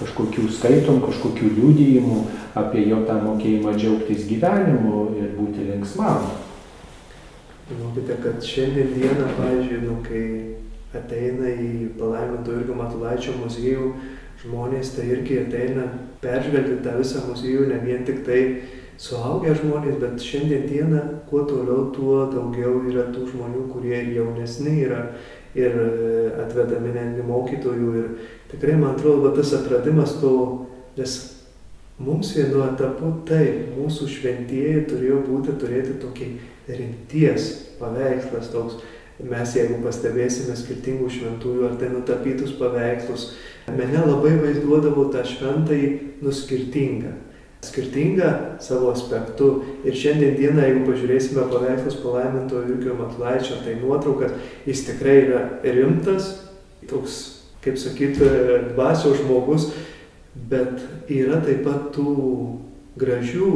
kažkokių 0.00 0.50
skaitom, 0.58 1.00
kažkokių 1.06 1.54
liūdėjimų 1.56 2.18
apie 2.60 2.84
jo 2.90 3.00
tą 3.08 3.16
mokėjimą 3.24 3.72
džiaugtis 3.78 4.28
gyvenimu 4.28 5.06
ir 5.16 5.32
būti 5.38 5.64
linksmam. 5.70 6.28
Žinokite, 7.66 8.20
kad 8.22 8.44
šiandien 8.44 8.92
dieną, 8.94 9.32
pavyzdžiui, 9.40 9.80
nu, 9.88 9.96
kai 10.04 10.26
ateina 10.94 11.48
į 11.50 11.88
palaiminto 11.98 12.54
Jurgio 12.54 12.76
Matulaičio 12.78 13.34
muziejų 13.40 13.88
žmonės, 14.42 14.94
tai 14.96 15.08
irgi 15.14 15.40
ateina 15.44 15.86
peržvelgti 16.22 16.80
tą 16.84 16.96
visą 17.00 17.24
muziejų, 17.28 17.68
ne 17.70 17.80
vien 17.84 18.04
tik 18.08 18.22
tai 18.26 18.40
suaugę 19.00 19.54
žmonės, 19.56 19.98
bet 20.00 20.24
šiandien 20.24 20.66
dieną, 20.70 21.02
kuo 21.30 21.44
toliau, 21.48 21.90
tuo 21.94 22.24
daugiau 22.32 22.80
yra 22.88 23.08
tų 23.12 23.28
žmonių, 23.32 23.66
kurie 23.72 23.96
ir 23.98 24.12
jaunesni 24.16 24.78
yra 24.86 25.02
ir 25.56 25.72
e, 25.72 25.88
atvedami 26.44 26.92
netgi 26.94 27.24
mokytojų. 27.26 27.92
Ir 28.00 28.10
tikrai 28.52 28.76
man 28.80 28.94
atrodo, 28.94 29.28
va, 29.28 29.34
tas 29.36 29.54
atradimas 29.56 30.16
to, 30.20 30.34
nes 30.96 31.16
mums 32.00 32.34
vienu 32.36 32.64
etapu 32.66 33.12
taip, 33.28 33.72
mūsų 33.76 34.10
šventieji 34.18 34.84
turėjo 34.90 35.22
būti, 35.28 35.56
turėti 35.60 35.96
tokį 36.02 36.30
rimties 36.68 37.50
paveikslas 37.80 38.52
toks. 38.52 38.84
Mes 39.16 39.54
jeigu 39.56 39.78
pastebėsime 39.80 40.52
skirtingų 40.60 41.06
šventųjų 41.08 41.62
ar 41.70 41.76
tai 41.80 41.88
nutapytus 41.88 42.50
paveikslus, 42.58 43.30
mane 43.74 44.02
labai 44.06 44.36
vaizduodavo 44.40 45.08
tą 45.14 45.24
šventąjį 45.26 45.88
nuskirtingą. 46.22 47.14
skirtinga 47.66 48.58
savo 48.60 48.90
aspektu. 48.92 49.64
Ir 49.84 49.96
šiandien 49.96 50.36
dieną, 50.38 50.62
jeigu 50.62 50.84
pažiūrėsime 50.86 51.46
paveikslus 51.50 51.96
palaiminto 52.02 52.60
Jurgio 52.62 52.94
Matulaičio, 52.94 53.58
tai 53.64 53.74
nuotraukas, 53.80 54.36
jis 54.68 54.84
tikrai 54.86 55.16
yra 55.24 55.40
rimtas, 55.64 56.28
toks, 56.86 57.16
kaip 57.64 57.80
sakyti, 57.80 58.28
dvasios 58.74 59.18
žmogus, 59.22 59.70
bet 60.46 60.84
yra 61.10 61.40
taip 61.42 61.64
pat 61.66 61.90
tų 61.96 62.12
gražių 63.00 63.50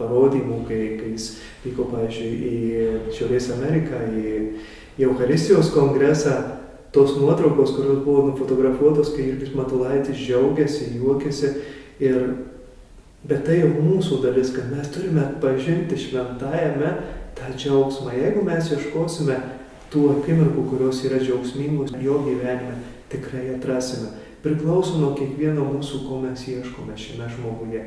parodymų, 0.00 0.62
kai, 0.66 0.80
kai 0.98 1.14
jis 1.14 1.28
vyko, 1.64 1.86
pavyzdžiui, 1.92 2.30
į 2.50 3.14
Šiaurės 3.14 3.50
Ameriką, 3.54 4.00
į, 4.16 4.34
į 4.98 5.06
Euharistijos 5.06 5.70
kongresą, 5.74 6.38
tos 6.92 7.16
nuotraukos, 7.20 7.74
kurios 7.76 8.04
buvo 8.04 8.26
nufotografuotos, 8.28 9.12
kai 9.14 9.28
Jurgis 9.28 9.54
Matulaitis 9.54 10.18
džiaugiasi, 10.18 10.96
juokiasi. 10.98 11.52
Ir, 12.00 12.20
bet 13.28 13.44
tai 13.46 13.60
jau 13.60 13.70
mūsų 13.76 14.22
dalis, 14.24 14.52
kad 14.56 14.70
mes 14.72 14.88
turime 14.94 15.22
atpažinti 15.26 15.98
šventajame 16.00 16.94
tą 17.38 17.52
džiaugsmą. 17.56 18.14
Jeigu 18.16 18.44
mes 18.46 18.72
ieškosime 18.74 19.36
tų 19.92 20.06
akimirkų, 20.16 20.64
kurios 20.72 21.04
yra 21.06 21.20
džiaugsmingos 21.22 21.94
jo 22.02 22.22
gyvenime, 22.26 22.78
tikrai 23.12 23.50
atrasime. 23.54 24.14
Priklauso 24.40 24.96
nuo 24.96 25.12
kiekvieno 25.18 25.66
mūsų, 25.68 26.06
ko 26.08 26.22
mes 26.22 26.46
ieškome 26.48 26.96
šiame 26.96 27.28
žmoguje. 27.34 27.82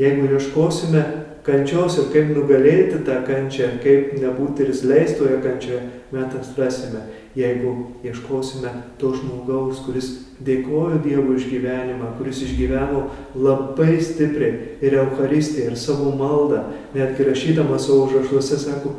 Jeigu 0.00 0.30
ieškosime 0.32 1.02
kančios 1.44 1.98
ir 2.00 2.08
kaip 2.14 2.30
nugalėti 2.32 3.02
tą 3.04 3.18
kančią, 3.26 3.74
kaip 3.84 4.14
nebūti 4.20 4.64
ir 4.64 4.72
leistoje 4.88 5.40
kančioje, 5.44 5.80
mes 6.14 6.36
atrasime. 6.40 7.02
Jeigu 7.34 7.76
ieškosime 8.02 8.72
to 8.98 9.12
žmogaus, 9.14 9.84
kuris 9.86 10.08
dėkojo 10.42 10.98
Dievui 11.04 11.36
už 11.38 11.46
gyvenimą, 11.46 12.16
kuris 12.18 12.40
išgyveno 12.42 13.04
labai 13.38 14.00
stipriai 14.02 14.80
ir 14.82 14.96
Euharistiją, 15.04 15.70
ir 15.70 15.78
savo 15.78 16.10
maldą, 16.18 16.64
netgi 16.94 17.28
rašydamas 17.28 17.86
savo 17.86 18.08
užrašuose 18.08 18.58
sako, 18.58 18.96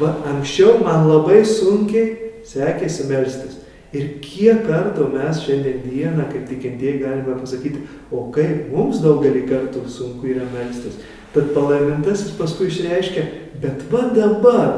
va, 0.00 0.14
anksčiau 0.32 0.78
man 0.80 1.10
labai 1.10 1.42
sunkiai 1.44 2.40
sekėsi 2.48 3.10
melstis. 3.10 3.60
Ir 3.94 4.16
kiek 4.24 4.64
kartų 4.66 5.10
mes 5.12 5.44
šiandien 5.44 5.84
dieną, 5.84 6.24
kaip 6.32 6.48
tikintieji, 6.48 7.02
galime 7.04 7.36
pasakyti, 7.38 7.84
o 8.10 8.24
kaip 8.34 8.72
mums 8.72 9.04
daugelį 9.04 9.44
kartų 9.52 9.84
sunku 9.92 10.32
yra 10.32 10.48
melstis. 10.56 10.96
Tad 11.34 11.52
palaimintasis 11.54 12.32
paskui 12.38 12.72
išreiškia, 12.72 13.28
bet 13.62 13.84
va 13.92 14.08
dabar 14.14 14.72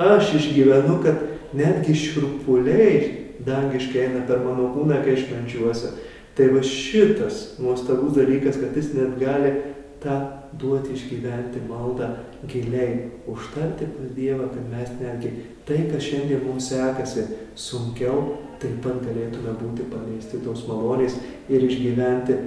aš 0.00 0.34
išgyvenu, 0.40 0.98
kad 1.04 1.29
netgi 1.56 1.96
širpuliai 1.96 3.00
dangiškai 3.46 4.06
eina 4.06 4.22
per 4.28 4.42
mano 4.44 4.70
kūną, 4.74 5.00
kai 5.04 5.16
išmenčiuosi. 5.16 5.92
Tai 6.36 6.46
va 6.54 6.62
šitas 6.64 7.40
nuostabus 7.60 8.14
dalykas, 8.16 8.60
kad 8.60 8.76
jis 8.76 8.92
net 8.94 9.16
gali 9.20 9.54
tą 10.00 10.16
duoti 10.60 10.94
išgyventi 10.96 11.60
maldą 11.68 12.08
giliai, 12.48 13.10
užtarti 13.28 13.88
pas 13.96 14.12
Dievą, 14.16 14.48
kad 14.54 14.70
mes 14.72 14.92
netgi 15.00 15.32
tai, 15.68 15.82
kas 15.90 16.06
šiandien 16.06 16.44
mums 16.46 16.70
sekasi 16.72 17.26
sunkiau, 17.58 18.38
taip 18.62 18.80
pat 18.84 19.02
galėtume 19.04 19.54
būti 19.60 19.88
paleisti 19.92 20.40
tos 20.44 20.64
malonės 20.68 21.18
ir 21.52 21.66
išgyventi 21.68 22.38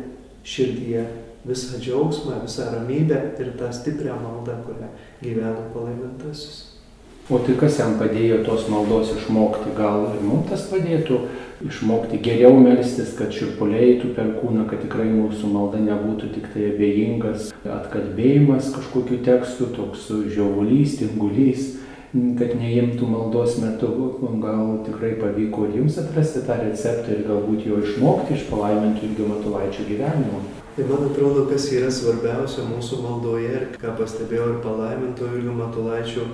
širdyje 0.44 1.06
visą 1.46 1.80
džiaugsmą, 1.80 2.44
visą 2.48 2.70
ramybę 2.74 3.20
ir 3.40 3.56
tą 3.60 3.72
stiprią 3.74 4.18
maldą, 4.22 4.60
kurią 4.68 4.92
gyveno 5.22 5.68
palaimintasis. 5.76 6.73
O 7.32 7.38
tai 7.40 7.54
kas 7.56 7.78
jam 7.80 7.94
padėjo 7.96 8.42
tos 8.44 8.66
maldos 8.68 9.14
išmokti? 9.16 9.72
Gal 9.78 10.10
ir 10.10 10.24
mums 10.28 10.50
tas 10.50 10.66
padėtų 10.68 11.22
išmokti 11.64 12.18
geriau 12.20 12.58
melstis, 12.60 13.14
kad 13.16 13.32
širpuliai 13.32 13.94
eitų 13.94 14.10
per 14.18 14.34
kūną, 14.42 14.66
kad 14.68 14.82
tikrai 14.84 15.06
mūsų 15.08 15.52
malda 15.54 15.80
nebūtų 15.86 16.34
tik 16.34 16.50
tai 16.52 16.66
abejingas 16.74 17.54
atkalbėjimas 17.64 18.74
kažkokiu 18.76 19.22
tekstu, 19.24 19.70
toks 19.72 20.10
žiauvulys, 20.34 20.98
tingulys 21.00 21.70
kad 22.14 22.52
neimtų 22.60 23.08
maldos 23.10 23.56
metu, 23.58 23.88
gal 24.44 24.74
tikrai 24.86 25.14
pavyko 25.18 25.70
ir 25.70 25.80
jums 25.80 25.96
atrasti 25.98 26.44
tą 26.46 26.60
receptą 26.60 27.16
ir 27.16 27.24
galbūt 27.26 27.64
jo 27.66 27.80
išmokti 27.82 28.36
iš 28.36 28.44
palaimintų 28.52 29.08
Jurgio 29.08 29.30
Matulaičio 29.32 29.88
gyvenimo. 29.88 30.44
Tai 30.76 30.86
man 30.90 31.08
atrodo, 31.08 31.48
kas 31.50 31.66
yra 31.74 31.90
svarbiausia 31.94 32.68
mūsų 32.68 33.00
maldoje 33.02 33.50
ir 33.50 33.66
ką 33.82 33.96
pastebėjau 33.98 34.52
ir 34.52 34.60
palaiminto 34.62 35.32
Jurgio 35.32 35.56
Matulaičio 35.58 36.28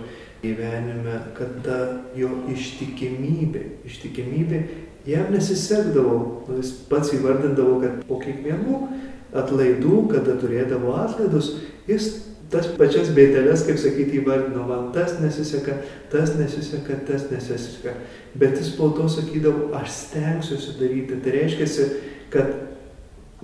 gyvenime, 0.44 1.18
kad 1.38 1.60
ta 1.66 1.80
jo 2.16 2.30
ištikimybė, 2.54 3.66
ištikimybė 3.90 4.62
jam 5.10 5.34
nesisekdavo, 5.34 6.16
nu, 6.48 6.58
jis 6.60 6.74
pats 6.90 7.14
įvardindavo, 7.18 7.80
kad 7.84 8.02
po 8.08 8.20
kiekvienų 8.24 8.80
atlaidų, 9.40 10.02
kada 10.14 10.36
turėdavo 10.42 10.96
atlaidus, 11.00 11.54
jis 11.90 12.10
tas 12.50 12.70
pačias 12.80 13.12
bėdelės, 13.14 13.64
kaip 13.68 13.78
sakyti, 13.78 14.20
įvardino, 14.24 14.64
man 14.66 14.90
tas 14.96 15.20
nesiseka, 15.22 15.76
tas 16.10 16.34
nesiseka, 16.38 16.98
tas 17.06 17.28
nesiseka. 17.30 17.94
Bet 18.40 18.58
jis 18.58 18.72
po 18.78 18.90
to 18.98 19.06
sakydavo, 19.12 19.70
aš 19.78 19.92
stengsiuosi 20.08 20.78
daryti. 20.80 21.20
Tai 21.22 21.36
reiškia, 21.36 21.90
kad 22.34 22.56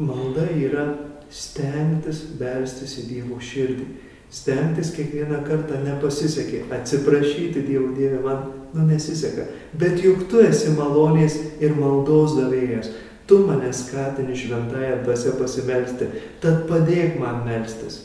malda 0.02 0.48
yra 0.58 0.88
stengtis 1.30 2.24
belstis 2.40 2.98
į 3.04 3.08
Dievo 3.12 3.38
širdį. 3.42 3.86
Stengtis 4.34 4.92
kiekvieną 4.96 5.44
kartą 5.46 5.80
nepasisekė, 5.86 6.66
atsiprašyti 6.74 7.62
Dievo 7.64 7.92
Dievę 7.96 8.20
man, 8.24 8.48
nu 8.74 8.88
nesiseka. 8.90 9.46
Bet 9.74 10.02
juk 10.04 10.26
tu 10.32 10.42
esi 10.44 10.74
malonės 10.76 11.38
ir 11.64 11.78
maldos 11.78 12.36
davėjas. 12.40 12.90
Tu 13.26 13.40
mane 13.42 13.72
skatini 13.74 14.36
šventąją 14.38 15.00
dvasę 15.06 15.38
pasimelsti, 15.40 16.10
tad 16.42 16.66
padėk 16.70 17.16
man 17.22 17.46
melstis. 17.46 18.02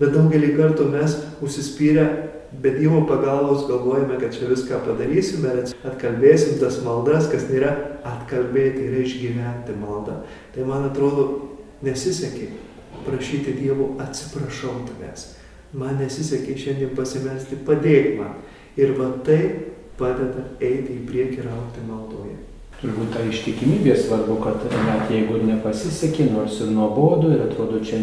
Bet 0.00 0.14
daugelį 0.16 0.54
kartų 0.56 0.88
mes 0.90 1.18
užsispyrę, 1.44 2.06
be 2.62 2.72
Dievo 2.74 3.04
pagalbos 3.06 3.66
galvojame, 3.68 4.18
kad 4.18 4.34
čia 4.34 4.48
viską 4.50 4.80
padarysime 4.86 5.52
ir 5.52 5.74
atkalbėsim 5.86 6.58
tas 6.62 6.80
maldas, 6.86 7.28
kas 7.30 7.46
nėra 7.50 7.74
atkalbėti, 8.06 8.88
yra 8.88 9.04
išgyventi 9.04 9.78
maldą. 9.78 10.22
Tai 10.54 10.66
man 10.66 10.88
atrodo, 10.88 11.28
nesisekė 11.86 12.50
prašyti 13.06 13.54
Dievo 13.58 13.94
atsiprašau 14.02 14.80
tavęs. 14.88 15.34
Man 15.74 15.98
nesisekė 15.98 16.56
šiandien 16.58 16.94
pasimelsti, 16.96 17.58
padėk 17.66 18.14
man. 18.20 18.40
Ir 18.78 18.94
va 18.98 19.10
tai 19.26 19.40
padeda 19.98 20.48
eiti 20.62 20.98
į 20.98 21.06
priekį 21.08 21.40
ir 21.42 21.50
aukti 21.50 21.84
maldoje. 21.86 22.36
Turbūt 22.80 23.14
ta 23.14 23.22
ištikimybė 23.24 23.94
svarbu, 23.96 24.36
kad 24.42 24.64
net 24.70 25.10
jeigu 25.10 25.38
nepasisekė, 25.46 26.28
nors 26.34 26.58
ir 26.60 26.72
nuobodu 26.74 27.30
ir 27.32 27.44
atrodo 27.46 27.80
čia 27.86 28.00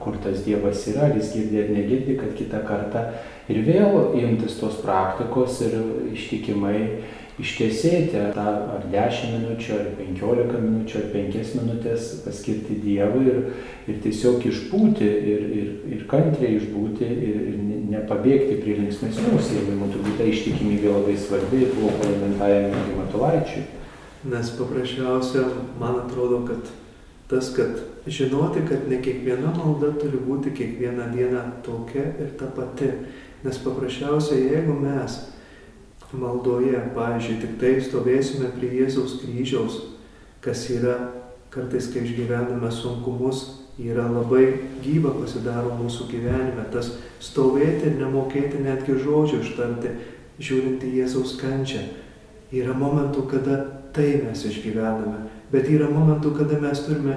kur 0.00 0.16
tas 0.22 0.44
Dievas 0.44 0.84
yra, 0.88 1.08
ar 1.08 1.16
jis 1.16 1.32
girdi 1.34 1.60
ar 1.62 1.70
negirdi, 1.72 2.16
kad 2.20 2.34
kitą 2.36 2.60
kartą 2.68 3.04
ir 3.52 3.60
vėl 3.66 4.14
imtis 4.20 4.58
tos 4.60 4.80
praktikos 4.84 5.60
ir 5.64 5.76
ištikimai 6.12 6.78
ištiesėti 7.40 8.20
tą 8.34 8.44
ar 8.76 8.84
10 8.92 9.32
minučių, 9.34 9.72
ar 9.74 9.88
15 9.98 10.60
minučių, 10.62 10.98
ar 11.00 11.08
5 11.14 11.54
minutės 11.58 12.10
paskirti 12.22 12.76
Dievui 12.82 13.24
ir, 13.26 13.40
ir 13.90 13.98
tiesiog 14.04 14.44
išbūti 14.50 15.08
ir, 15.08 15.48
ir, 15.60 15.72
ir 15.96 16.04
kantriai 16.10 16.60
išbūti 16.60 17.08
ir, 17.08 17.40
ir 17.50 17.58
nepabėgti 17.90 18.60
prie 18.62 18.78
linksmesnių 18.84 19.34
užsiemimų. 19.38 19.90
Turbūt 19.96 20.20
ta 20.20 20.28
ištikimybė 20.30 20.92
labai 20.92 21.16
svarbi 21.18 21.64
buvo 21.74 21.90
parlamentajam 22.04 22.78
Matulaičiui. 23.00 23.66
Nes 24.30 24.54
paprasčiausia, 24.56 25.44
man 25.80 25.98
atrodo, 26.04 26.44
kad 26.48 26.70
tas, 27.28 27.50
kad 27.56 27.82
žinoti, 28.06 28.62
kad 28.68 28.86
ne 28.88 29.02
kiekviena 29.02 29.50
malda 29.58 29.90
turi 29.98 30.22
būti 30.22 30.54
kiekvieną 30.54 31.10
dieną 31.12 31.44
tokia 31.66 32.06
ir 32.22 32.34
ta 32.38 32.48
pati. 32.54 32.92
Nes 33.44 33.58
paprasčiausiai, 33.60 34.46
jeigu 34.54 34.78
mes 34.78 35.18
maldoje, 36.20 36.78
pavyzdžiui, 36.94 37.40
tik 37.42 37.58
tai 37.60 37.74
stovėsime 37.82 38.50
prie 38.54 38.70
Jėzaus 38.80 39.18
kryžiaus, 39.22 39.80
kas 40.44 40.64
yra 40.74 40.96
kartais, 41.54 41.90
kai 41.92 42.02
išgyvename 42.04 42.70
sunkumus, 42.74 43.44
yra 43.78 44.06
labai 44.10 44.46
gyva 44.84 45.14
pasidaro 45.18 45.74
mūsų 45.80 46.08
gyvenime. 46.12 46.66
Tas 46.72 46.92
stovėti 47.22 47.90
ir 47.90 48.00
nemokėti 48.00 48.62
netgi 48.62 48.98
žodžių 49.02 49.42
ištarti, 49.42 49.94
žiūrint 50.42 50.82
į 50.86 50.96
Jėzaus 51.00 51.36
kančią. 51.40 51.84
Yra 52.54 52.74
momentų, 52.78 53.26
kada 53.30 53.60
tai 53.94 54.20
mes 54.22 54.42
išgyvename, 54.46 55.28
bet 55.52 55.70
yra 55.70 55.88
momentų, 55.90 56.34
kada 56.38 56.58
mes 56.62 56.82
turime 56.86 57.16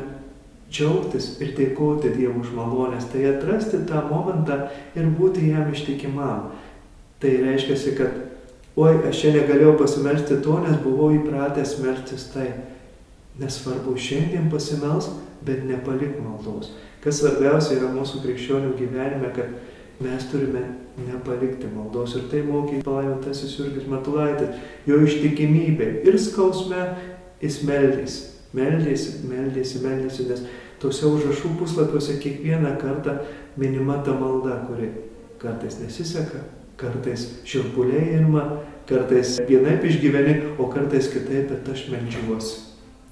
džiaugtis 0.72 1.38
ir 1.42 1.54
dėkoti 1.58 2.12
Dievui 2.16 2.42
už 2.44 2.52
malonės, 2.56 3.08
tai 3.12 3.24
atrasti 3.30 3.80
tą 3.88 4.04
momentą 4.10 4.68
ir 4.98 5.08
būti 5.18 5.50
jam 5.52 5.72
ištikimam. 5.72 6.52
Tai 7.22 7.32
reiškia, 7.44 7.96
kad, 7.98 8.18
oi, 8.78 8.94
aš 9.10 9.22
čia 9.22 9.34
negalėjau 9.36 9.76
pasimelsti 9.80 10.40
to, 10.46 10.58
nes 10.64 10.78
buvau 10.84 11.10
įpratęs 11.18 11.78
melstis 11.84 12.28
tai. 12.34 12.50
Nesvarbu, 13.38 13.94
šiandien 14.02 14.48
pasimels, 14.50 15.12
bet 15.46 15.62
nepalik 15.68 16.16
maldos. 16.24 16.72
Kas 17.04 17.20
svarbiausia 17.22 17.76
yra 17.78 17.92
mūsų 17.94 18.24
krikščionių 18.24 18.72
gyvenime, 18.80 19.30
kad 19.36 19.52
mes 20.02 20.26
turime 20.32 20.64
nepalikti 20.98 21.70
maldos. 21.70 22.16
Ir 22.18 22.26
tai 22.32 22.42
mokė 22.48 22.82
palaimintasis 22.86 23.54
Jurgis 23.60 23.86
Matulaitis. 23.90 24.58
Jo 24.90 24.98
ištikimybė 25.06 25.92
ir 26.10 26.18
skausme 26.22 26.82
jis 27.44 27.62
meldėsi. 27.68 28.24
Meldėsi, 28.58 29.20
meldėsi, 29.28 29.84
meldėsi, 29.84 30.26
nes 30.32 30.42
Tuose 30.78 31.10
užrašų 31.10 31.56
puslapiuose 31.58 32.20
kiekvieną 32.22 32.76
kartą 32.78 33.18
minima 33.58 33.98
ta 34.06 34.14
malda, 34.14 34.60
kuri 34.68 34.92
kartais 35.42 35.80
nesiseka, 35.82 36.44
kartais 36.78 37.26
širpuliai 37.48 38.20
ima, 38.22 38.46
kartais 38.90 39.40
vienaip 39.50 39.84
išgyveni, 39.86 40.40
o 40.62 40.70
kartais 40.72 41.10
kitaip, 41.14 41.52
bet 41.52 41.74
aš 41.74 41.88
melžiuosi. 41.92 42.64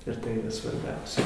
Ir 0.06 0.18
tai 0.22 0.36
yra 0.38 0.52
svarbiausia. 0.54 1.26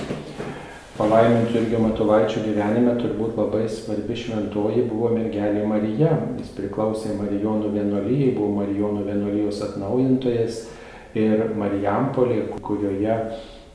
Palaimintų 1.00 1.54
Jurgio 1.56 1.80
Matulaičio 1.84 2.42
gyvenime 2.44 2.94
turbūt 3.00 3.38
labai 3.40 3.66
svarbi 3.72 4.16
šventoji 4.20 4.86
buvo 4.88 5.12
mergelė 5.14 5.66
Marija. 5.68 6.14
Jis 6.40 6.50
priklausė 6.58 7.14
Marijonų 7.16 7.72
vienuolyjai, 7.76 8.34
buvo 8.36 8.58
Marijonų 8.58 9.06
vienuolijos 9.08 9.62
atnaujintojas 9.68 10.66
ir 11.20 11.46
Marijampolė, 11.60 12.42
kurioje 12.64 13.16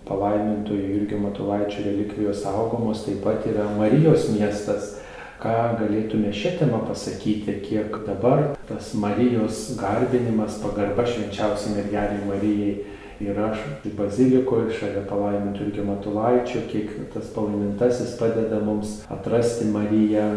palaimintojo 0.09 0.89
Jurgio 0.97 1.21
Matulaičio 1.23 1.87
relikvijos 1.87 2.43
saugomos, 2.45 3.07
taip 3.07 3.25
pat 3.25 3.47
yra 3.49 3.71
Marijos 3.77 4.29
miestas. 4.33 4.99
Ką 5.43 5.53
galėtume 5.81 6.31
šią 6.33 6.55
temą 6.61 6.85
pasakyti, 6.89 7.57
kiek 7.65 7.97
dabar 8.07 8.53
tas 8.69 8.93
Marijos 8.95 9.75
garbinimas, 9.81 10.61
pagarba 10.63 11.05
švenčiausiai 11.09 11.75
mergeliai 11.75 12.29
Marijai 12.29 12.75
yra 13.23 13.51
bazilikoje 13.99 14.73
šalia 14.79 15.03
palaimintų 15.09 15.69
irgi 15.69 15.85
Matulaičio, 15.87 16.65
kiek 16.71 16.93
tas 17.15 17.31
palaimintasis 17.35 18.17
padeda 18.21 18.61
mums 18.63 19.01
atrasti 19.13 19.67
Mariją, 19.71 20.29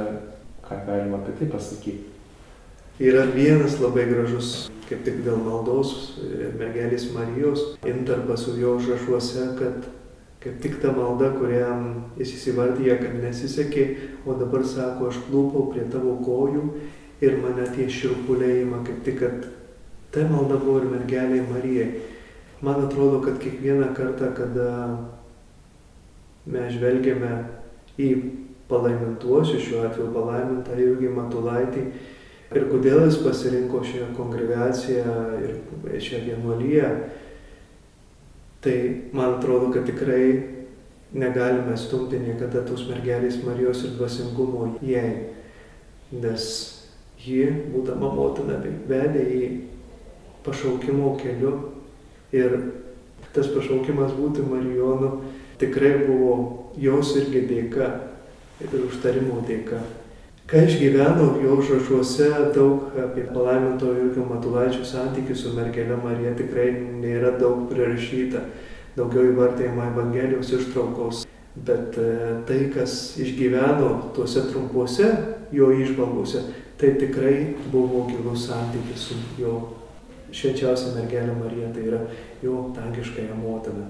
ką 0.65 0.81
galima 0.89 1.21
apie 1.21 1.37
tai 1.39 1.49
pasakyti. 1.53 2.13
Yra 2.97 3.27
vienas 3.29 3.77
labai 3.77 4.07
gražus, 4.09 4.71
kaip 4.89 5.03
tik 5.05 5.21
dėl 5.25 5.37
maldos 5.45 6.17
mergelės 6.57 7.11
Marijos, 7.13 7.75
intarpas 7.85 8.47
su 8.47 8.57
jo 8.57 8.73
užrašuose, 8.79 9.51
kad 9.59 9.85
kaip 10.41 10.61
tik 10.61 10.79
ta 10.81 10.93
malda, 10.95 11.31
kuriam 11.37 12.11
jis 12.17 12.35
įsivardyja, 12.37 12.97
kad 13.01 13.17
nesisekė, 13.21 13.85
o 14.27 14.35
dabar 14.37 14.65
sako, 14.67 15.09
aš 15.11 15.21
klūpau 15.27 15.69
prie 15.71 15.85
tavo 15.91 16.17
kojų 16.25 16.63
ir 17.23 17.37
mane 17.41 17.65
tie 17.73 17.87
širpuliai 17.89 18.61
ima, 18.63 18.83
kaip 18.85 19.03
tik, 19.05 19.21
kad 19.21 19.47
ta 20.13 20.25
malda 20.29 20.59
buvo 20.61 20.81
ir 20.81 20.89
mergeliai 20.91 21.45
Marijai. 21.49 21.87
Man 22.61 22.81
atrodo, 22.85 23.21
kad 23.21 23.37
kiekvieną 23.41 23.91
kartą, 23.97 24.31
kada 24.37 24.69
mes 26.49 26.73
žvelgiame 26.73 27.31
į 28.01 28.09
palaimintuosius, 28.69 29.63
šiuo 29.67 29.83
atveju 29.87 30.09
palaimintą 30.15 30.77
Jurgį 30.79 31.11
Matulaitį, 31.13 31.83
ir 32.55 32.67
kodėl 32.71 33.05
jis 33.05 33.19
pasirinko 33.23 33.83
šią 33.85 34.11
kongregaciją 34.17 35.15
ir 35.43 36.01
šią 36.01 36.23
vienuolyją, 36.25 36.91
tai 38.63 38.77
man 39.13 39.37
atrodo, 39.37 39.71
kad 39.75 39.85
tikrai 39.87 40.56
negalime 41.13 41.77
stumti 41.79 42.19
niekada 42.19 42.65
tos 42.67 42.87
mergelės 42.89 43.39
Marijos 43.45 43.85
ir 43.87 43.95
dvasingumo 43.95 44.73
jai, 44.81 45.31
nes 46.11 46.51
ji, 47.23 47.47
būdama 47.71 48.11
motina, 48.15 48.59
vedė 48.89 49.23
į 49.37 49.41
pašaukimo 50.45 51.15
keliu 51.21 51.55
Ir 52.35 52.57
tas 53.31 53.47
pašaukimas 53.53 54.11
būti 54.17 54.43
Marijonu 54.43 55.21
tikrai 55.61 55.93
buvo 56.03 56.33
jos 56.77 57.13
irgi 57.21 57.45
dėka 57.47 57.87
ir 58.59 58.73
užtarimo 58.83 59.39
dėka. 59.47 59.79
Ką 60.47 60.63
išgyvenau 60.67 61.39
jo 61.43 61.55
užrašuose 61.59 62.27
daug 62.55 62.97
apie 62.99 63.23
palaiminto 63.31 63.93
Jurgio 63.95 64.25
Matulaičio 64.27 64.83
santykių 64.87 65.35
su 65.35 65.53
mergelė 65.55 65.97
Marija 66.03 66.33
tikrai 66.39 66.69
nėra 66.99 67.33
daug 67.39 67.65
prirašyta, 67.71 68.43
daugiau 68.97 69.31
įvartėjama 69.31 69.91
Evangelijos 69.93 70.51
ištraukos. 70.57 71.25
Bet 71.67 71.95
e, 71.97 72.09
tai, 72.45 72.57
kas 72.73 72.91
išgyveno 73.17 74.13
tuose 74.13 74.43
trumpuose 74.51 75.07
jo 75.53 75.71
išvalgose, 75.73 76.43
tai 76.77 76.91
tikrai 76.99 77.55
buvo 77.73 78.03
gilus 78.11 78.45
santykis 78.45 79.07
su 79.09 79.17
jo 79.41 79.53
švenčiausia 80.35 80.93
mergelė 80.97 81.33
Marija, 81.39 81.71
tai 81.73 81.83
yra 81.87 82.01
jo 82.43 82.67
tankiškąją 82.75 83.35
motiną. 83.41 83.85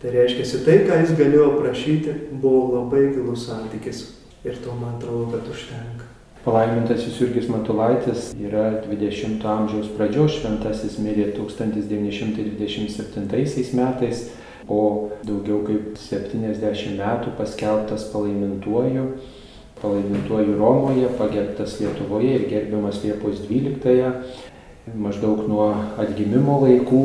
Tai 0.00 0.08
reiškia, 0.14 0.44
tai, 0.64 0.76
ką 0.86 0.94
jis 1.02 1.12
galėjo 1.18 1.48
prašyti, 1.58 2.10
buvo 2.30 2.78
labai 2.78 3.04
gilus 3.10 3.48
santykis. 3.48 3.98
Ir 4.46 4.54
to 4.64 4.72
man 4.78 4.94
atrodo, 4.96 5.24
kad 5.34 5.44
užtenka. 5.52 6.04
Palaimintasis 6.40 7.18
Jurgis 7.20 7.50
Matulaitis 7.52 8.30
yra 8.40 8.80
20-ojo 8.86 9.50
amžiaus 9.50 9.90
pradžios 9.92 10.38
šventasis, 10.38 10.94
mirė 11.04 11.26
1927 11.36 13.76
metais, 13.76 14.22
o 14.70 14.82
daugiau 15.26 15.64
kaip 15.66 15.98
70 15.98 16.94
metų 17.00 17.34
paskelbtas 17.38 18.06
palaimintuoju, 18.12 19.08
palaimintuoju 19.82 20.56
Romoje, 20.60 21.10
pagerbtas 21.18 21.80
Lietuvoje 21.80 22.36
ir 22.38 22.48
gerbiamas 22.52 23.02
Liepos 23.04 23.42
12-ąją 23.48 24.14
maždaug 24.96 25.44
nuo 25.48 25.68
atgimimo 26.00 26.56
laikų 26.64 27.02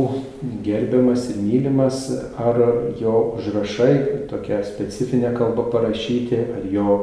gerbiamas 0.66 1.28
ir 1.32 1.40
mylimas, 1.44 2.06
ar 2.40 2.60
jo 3.00 3.16
užrašai, 3.38 4.28
tokia 4.32 4.62
specifinė 4.66 5.34
kalba 5.36 5.68
parašyti, 5.74 6.40
ar 6.56 6.66
jo 6.72 6.98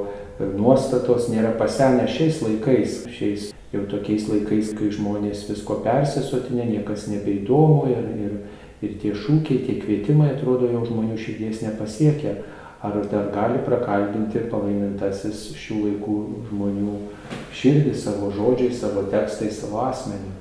nuostatos 0.57 1.29
nėra 1.31 1.53
pasenę 1.59 2.09
šiais 2.11 2.41
laikais, 2.43 3.03
šiais 3.13 3.51
jau 3.73 3.85
tokiais 3.91 4.27
laikais, 4.31 4.73
kai 4.77 4.91
žmonės 4.93 5.45
visko 5.51 5.79
persisotinė, 5.85 6.67
niekas 6.73 7.07
nebeįdomu 7.13 7.93
ir, 7.93 8.09
ir, 8.27 8.35
ir 8.83 8.97
tie 9.03 9.13
šūkiai, 9.15 9.63
tie 9.67 9.79
kvietimai 9.83 10.33
atrodo 10.35 10.69
jau 10.71 10.83
žmonių 10.89 11.19
širdies 11.21 11.63
nepasiekia. 11.67 12.41
Ar 12.83 12.97
dar 13.07 13.29
gali 13.31 13.61
prakalbinti 13.63 14.41
palaimintasis 14.51 15.53
šių 15.55 15.77
laikų 15.85 16.15
žmonių 16.49 16.97
širdį 17.55 17.93
savo 17.95 18.33
žodžiais, 18.35 18.81
savo 18.81 19.05
tekstais, 19.13 19.61
savo 19.63 19.85
asmenį? 19.85 20.33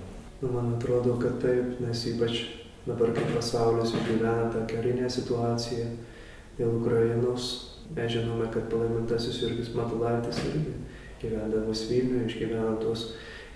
Nu, 0.42 0.50
man 0.56 0.72
atrodo, 0.74 1.20
kad 1.22 1.38
taip, 1.44 1.76
nes 1.86 2.02
ypač 2.10 2.40
dabar, 2.88 3.12
kai 3.14 3.28
pasaulis 3.36 3.94
išgyvena 3.94 4.50
tą 4.56 4.64
karinę 4.72 5.10
situaciją 5.14 5.92
dėl 6.58 6.80
Ukrainos, 6.80 7.52
mes 7.94 8.10
žinome, 8.16 8.48
kad 8.50 8.66
palaimintasis 8.74 9.38
Jurgis 9.44 9.76
Matulaitis 9.78 10.42
irgi 10.50 10.74
gyvendamas 11.22 11.86
Vilniuje, 11.92 12.26
išgyvena 12.26 12.74
tos 12.82 13.12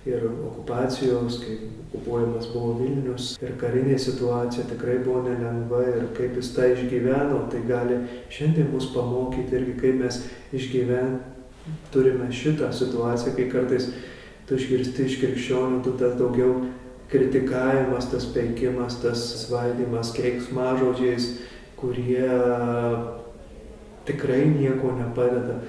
ir 0.05 0.25
okupacijos, 0.47 1.39
kai 1.41 1.57
okupuojamas 1.87 2.49
buvo 2.53 2.75
Vilnius 2.79 3.31
ir 3.41 3.55
karinė 3.61 3.97
situacija 4.01 4.67
tikrai 4.69 4.99
buvo 5.05 5.23
nelengva 5.25 5.81
ir 5.89 6.09
kaip 6.17 6.37
jis 6.37 6.51
tą 6.53 6.67
išgyveno, 6.73 7.45
tai 7.51 7.63
gali 7.65 8.01
šiandien 8.33 8.69
mus 8.73 8.91
pamokyti 8.93 9.57
irgi, 9.57 9.77
kaip 9.81 10.01
mes 10.03 10.19
išgyven 10.53 11.17
turime 11.93 12.29
šitą 12.33 12.69
situaciją, 12.73 13.33
kai 13.37 13.47
kartais 13.49 13.89
tu 14.45 14.59
išgirsti 14.59 15.07
iš 15.09 15.19
krikščionių, 15.23 15.81
tu 15.85 15.95
tas 15.97 16.13
daugiau 16.19 16.67
kritikavimas, 17.09 18.09
tas 18.11 18.27
peikimas, 18.33 18.99
tas 19.01 19.23
svaidimas 19.45 20.11
keiksmažodžiais, 20.13 21.31
kurie 21.79 22.29
tikrai 24.05 24.43
nieko 24.51 24.93
nepadeda. 24.99 25.59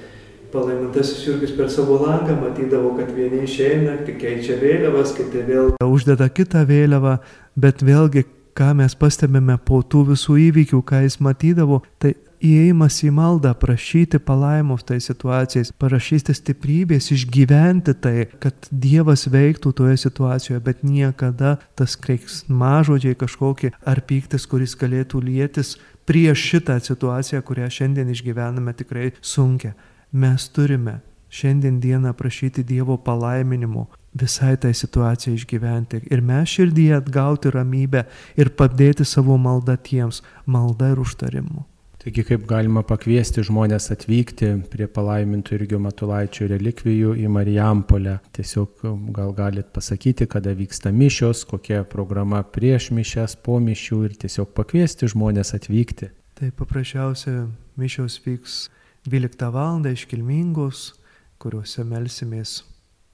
Palaimintasis 0.53 1.25
Jurgis 1.27 1.53
per 1.57 1.71
savo 1.73 1.99
langą 2.03 2.37
matydavo, 2.41 2.95
kad 2.99 3.11
vieni 3.15 3.45
išeina, 3.47 3.99
keičia 4.07 4.59
vėliavas, 4.63 5.15
kiti 5.17 5.45
vėl 5.49 5.75
uždeda 5.83 6.29
kitą 6.33 6.65
vėliavą, 6.69 7.19
bet 7.59 7.83
vėlgi, 7.87 8.27
ką 8.57 8.73
mes 8.79 8.95
pastebime 8.97 9.59
po 9.69 9.83
tų 9.83 10.07
visų 10.13 10.39
įvykių, 10.49 10.81
ką 10.87 11.03
jis 11.05 11.19
matydavo, 11.25 11.83
tai 12.01 12.15
įėjimas 12.45 12.99
į 13.07 13.11
maldą, 13.17 13.53
prašyti 13.59 14.21
palaimos 14.23 14.85
tai 14.87 14.99
situacijais, 15.03 15.73
parašyti 15.81 16.35
stiprybės, 16.37 17.11
išgyventi 17.15 17.97
tai, 18.01 18.29
kad 18.43 18.69
Dievas 18.71 19.27
veiktų 19.33 19.73
toje 19.77 19.99
situacijoje, 20.01 20.61
bet 20.65 20.85
niekada 20.85 21.57
tas 21.79 21.97
kreiks 21.97 22.45
mažodžiai 22.49 23.17
kažkokie 23.19 23.73
ar 23.85 24.03
pyktis, 24.07 24.47
kuris 24.49 24.77
galėtų 24.79 25.23
lietis 25.25 25.77
prieš 26.07 26.45
šitą 26.53 26.79
situaciją, 26.81 27.43
kurią 27.43 27.69
šiandien 27.73 28.13
išgyvename 28.15 28.77
tikrai 28.79 29.11
sunkia. 29.21 29.75
Mes 30.13 30.49
turime 30.49 31.01
šiandien 31.29 31.81
dieną 31.81 32.13
prašyti 32.13 32.65
Dievo 32.65 32.97
palaiminimo 32.97 33.87
visai 34.17 34.57
tai 34.57 34.75
situacijai 34.75 35.37
išgyventi 35.37 36.01
ir 36.11 36.21
mes 36.21 36.49
širdyje 36.49 36.97
atgauti 36.97 37.51
ramybę 37.53 38.05
ir 38.37 38.53
padėti 38.59 39.05
savo 39.05 39.37
maldą 39.37 39.77
tiems, 39.77 40.23
maldą 40.47 40.93
ir 40.95 41.03
užtarimu. 41.03 41.65
Taigi 42.07 42.23
kaip 42.23 42.45
galima 42.47 42.85
pakviesti 42.87 43.43
žmonės 43.43 43.89
atvykti 43.91 44.53
prie 44.71 44.87
palaimintų 44.87 45.57
Irgio 45.57 45.81
Matulaičio 45.83 46.47
relikvijų 46.53 47.17
į 47.19 47.27
Marijampolę. 47.35 48.21
Tiesiog 48.37 48.85
gal 49.17 49.33
galit 49.35 49.73
pasakyti, 49.75 50.29
kada 50.31 50.55
vyksta 50.55 50.93
mišios, 50.95 51.43
kokia 51.51 51.83
programa 51.83 52.45
prieš 52.47 52.93
mišes, 52.95 53.35
po 53.43 53.59
mišių 53.59 53.99
ir 54.07 54.15
tiesiog 54.23 54.55
pakviesti 54.55 55.11
žmonės 55.11 55.51
atvykti. 55.59 56.13
Tai 56.39 56.53
paprasčiausia 56.55 57.49
mišios 57.81 58.21
vyks 58.23 58.69
12 59.07 59.51
val. 59.55 59.85
iškilmingos, 59.87 60.95
kuriuose 61.39 61.85
melsimės 61.87 62.65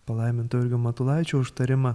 palaiminto 0.08 0.60
Irgio 0.62 0.78
Matulaičio 0.80 1.42
užtarimą, 1.44 1.94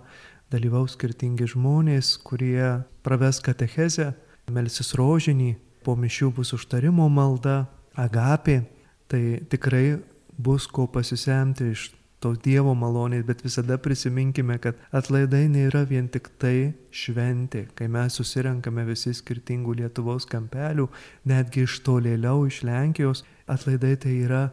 dalyvaus 0.53 0.93
skirtingi 0.93 1.47
žmonės, 1.49 2.15
kurie 2.21 2.83
praves 3.03 3.41
katechezę, 3.41 4.11
melsis 4.53 4.93
rožinį, 4.93 5.55
po 5.83 5.95
mišių 5.97 6.29
bus 6.37 6.53
užtarimo 6.53 7.07
malda, 7.09 7.65
agapė, 7.97 8.61
tai 9.09 9.41
tikrai 9.49 9.97
bus 10.37 10.67
ko 10.69 10.85
pasisemti 10.87 11.71
iš 11.73 11.89
tos 12.21 12.37
Dievo 12.41 12.73
malonės, 12.77 13.25
bet 13.25 13.43
visada 13.45 13.77
prisiminkime, 13.81 14.57
kad 14.61 14.77
atlaidai 14.95 15.45
nėra 15.53 15.83
vien 15.89 16.07
tik 16.09 16.29
tai 16.41 16.73
šventė, 16.93 17.67
kai 17.77 17.89
mes 17.91 18.17
susirenkame 18.17 18.85
visi 18.87 19.13
skirtingų 19.13 19.77
Lietuvos 19.81 20.25
kampelių, 20.29 20.87
netgi 21.29 21.65
iš 21.67 21.79
tolėliau, 21.85 22.47
iš 22.49 22.63
Lenkijos, 22.65 23.23
atlaidai 23.47 23.95
tai 23.95 24.15
yra 24.25 24.43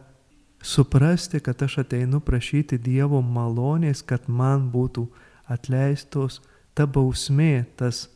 suprasti, 0.65 1.39
kad 1.39 1.61
aš 1.61 1.77
ateinu 1.83 2.21
prašyti 2.25 2.79
Dievo 2.81 3.21
malonės, 3.21 4.01
kad 4.01 4.27
man 4.27 4.69
būtų 4.73 5.05
atleistos 5.51 6.41
ta 6.75 6.87
bausmė, 6.87 7.65
tas, 7.77 8.07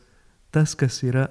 tas 0.50 0.74
kas 0.74 1.02
yra 1.06 1.28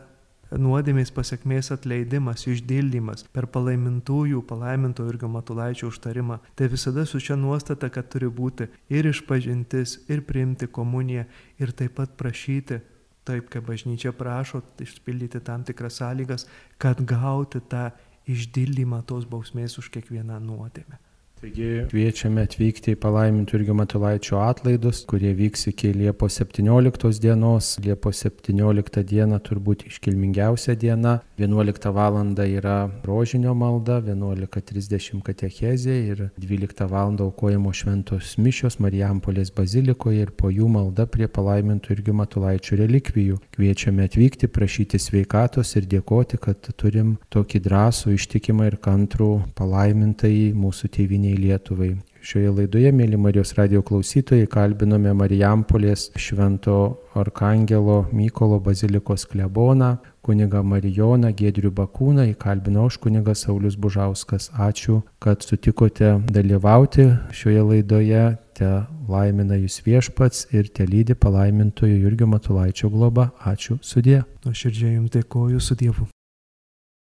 nuodėmės 0.57 1.11
pasiekmės 1.13 1.69
atleidimas, 1.75 2.47
išdildymas 2.49 3.25
per 3.33 3.45
palaimintųjų, 3.53 4.41
palaiminto 4.49 5.05
ir 5.09 5.19
gamatulaičio 5.21 5.91
užtarimą. 5.91 6.39
Tai 6.57 6.69
visada 6.71 7.05
su 7.05 7.21
šia 7.21 7.37
nuostata, 7.37 7.89
kad 7.93 8.09
turi 8.09 8.29
būti 8.33 8.69
ir 8.89 9.09
išpažintis, 9.11 9.99
ir 10.09 10.23
priimti 10.25 10.69
komuniją, 10.71 11.27
ir 11.61 11.73
taip 11.77 11.99
pat 11.99 12.15
prašyti, 12.17 12.79
taip 13.29 13.49
kaip 13.53 13.67
bažnyčia 13.67 14.13
prašo, 14.17 14.63
išpildyti 14.81 15.43
tam 15.45 15.63
tikras 15.67 15.99
sąlygas, 16.01 16.47
kad 16.81 17.03
gauti 17.05 17.61
tą 17.69 17.91
išdildymą 18.29 19.01
tos 19.09 19.25
bausmės 19.29 19.77
už 19.81 19.89
kiekvieną 19.95 20.39
nuodėmę. 20.43 20.99
Taigi 21.39 21.85
kviečiame 21.87 22.43
atvykti 22.43 22.91
į 22.91 22.97
palaimintų 22.99 23.61
irgi 23.61 23.71
Matulaičio 23.79 24.41
atlaidus, 24.43 25.05
kurie 25.07 25.29
vyks 25.37 25.69
iki 25.71 25.93
Liepos 25.95 26.35
17 26.41 27.21
dienos. 27.23 27.69
Liepos 27.79 28.25
17 28.25 29.05
diena 29.07 29.37
turbūt 29.39 29.85
iškilmingiausia 29.87 30.75
diena. 30.75 31.21
11 31.39 31.93
val. 31.95 32.17
yra 32.43 32.89
rožinio 33.07 33.53
malda, 33.55 34.01
11.30 34.03 35.21
katechezė 35.23 35.95
ir 36.09 36.25
12 36.35 36.89
val. 36.91 37.15
aukojimo 37.15 37.71
šventos 37.71 38.35
mišios 38.35 38.81
Marijampolės 38.83 39.53
bazilikoje 39.55 40.27
ir 40.27 40.35
po 40.35 40.51
jų 40.51 40.67
malda 40.67 41.07
prie 41.07 41.31
palaimintų 41.31 41.95
irgi 41.95 42.17
Matulaičio 42.19 42.81
relikvijų. 42.83 43.39
Kviečiame 43.55 44.09
atvykti, 44.11 44.51
prašyti 44.51 44.99
sveikatos 44.99 45.71
ir 45.79 45.87
dėkoti, 45.87 46.35
kad 46.35 46.67
turim 46.75 47.15
tokį 47.31 47.63
drąsų, 47.63 48.17
ištikimą 48.19 48.67
ir 48.73 48.79
kantrų 48.83 49.31
palaimintai 49.55 50.51
mūsų 50.51 50.91
tėviniai 50.99 51.28
tėviniai 51.29 51.37
Lietuvai. 51.37 51.97
Šioje 52.21 52.51
laidoje, 52.51 52.91
mėly 52.91 53.17
Marijos 53.17 53.53
radio 53.55 53.81
klausytojai, 53.81 54.47
kalbinome 54.51 55.13
Marijampolės 55.13 56.11
Švento 56.17 56.99
Arkangelo 57.15 58.09
Mykolo 58.11 58.59
bazilikos 58.59 59.25
kleboną, 59.25 59.97
kuniga 60.21 60.61
Marijoną 60.61 61.31
Gedrių 61.31 61.71
Bakūną, 61.71 62.27
įkalbino 62.33 62.85
aš 62.89 62.99
kunigas 62.99 63.45
Saulis 63.45 63.77
Bužauskas. 63.77 64.51
Ačiū, 64.51 65.01
kad 65.19 65.41
sutikote 65.41 66.19
dalyvauti 66.27 67.07
šioje 67.31 67.63
laidoje. 67.63 68.37
Te 68.59 68.67
laimina 69.07 69.55
jūs 69.55 69.79
viešpats 69.85 70.49
ir 70.51 70.67
te 70.67 70.83
lydi 70.83 71.15
palaimintojo 71.15 71.95
Jurgio 71.95 72.27
Matulaičio 72.27 72.91
globa. 72.91 73.31
Ačiū 73.39 73.79
sudė. 73.79 74.25
Nuoširdžiai 74.43 74.97
jums 74.99 75.15
dėkoju 75.15 75.63
su 75.63 75.79
Dievu. 75.79 76.11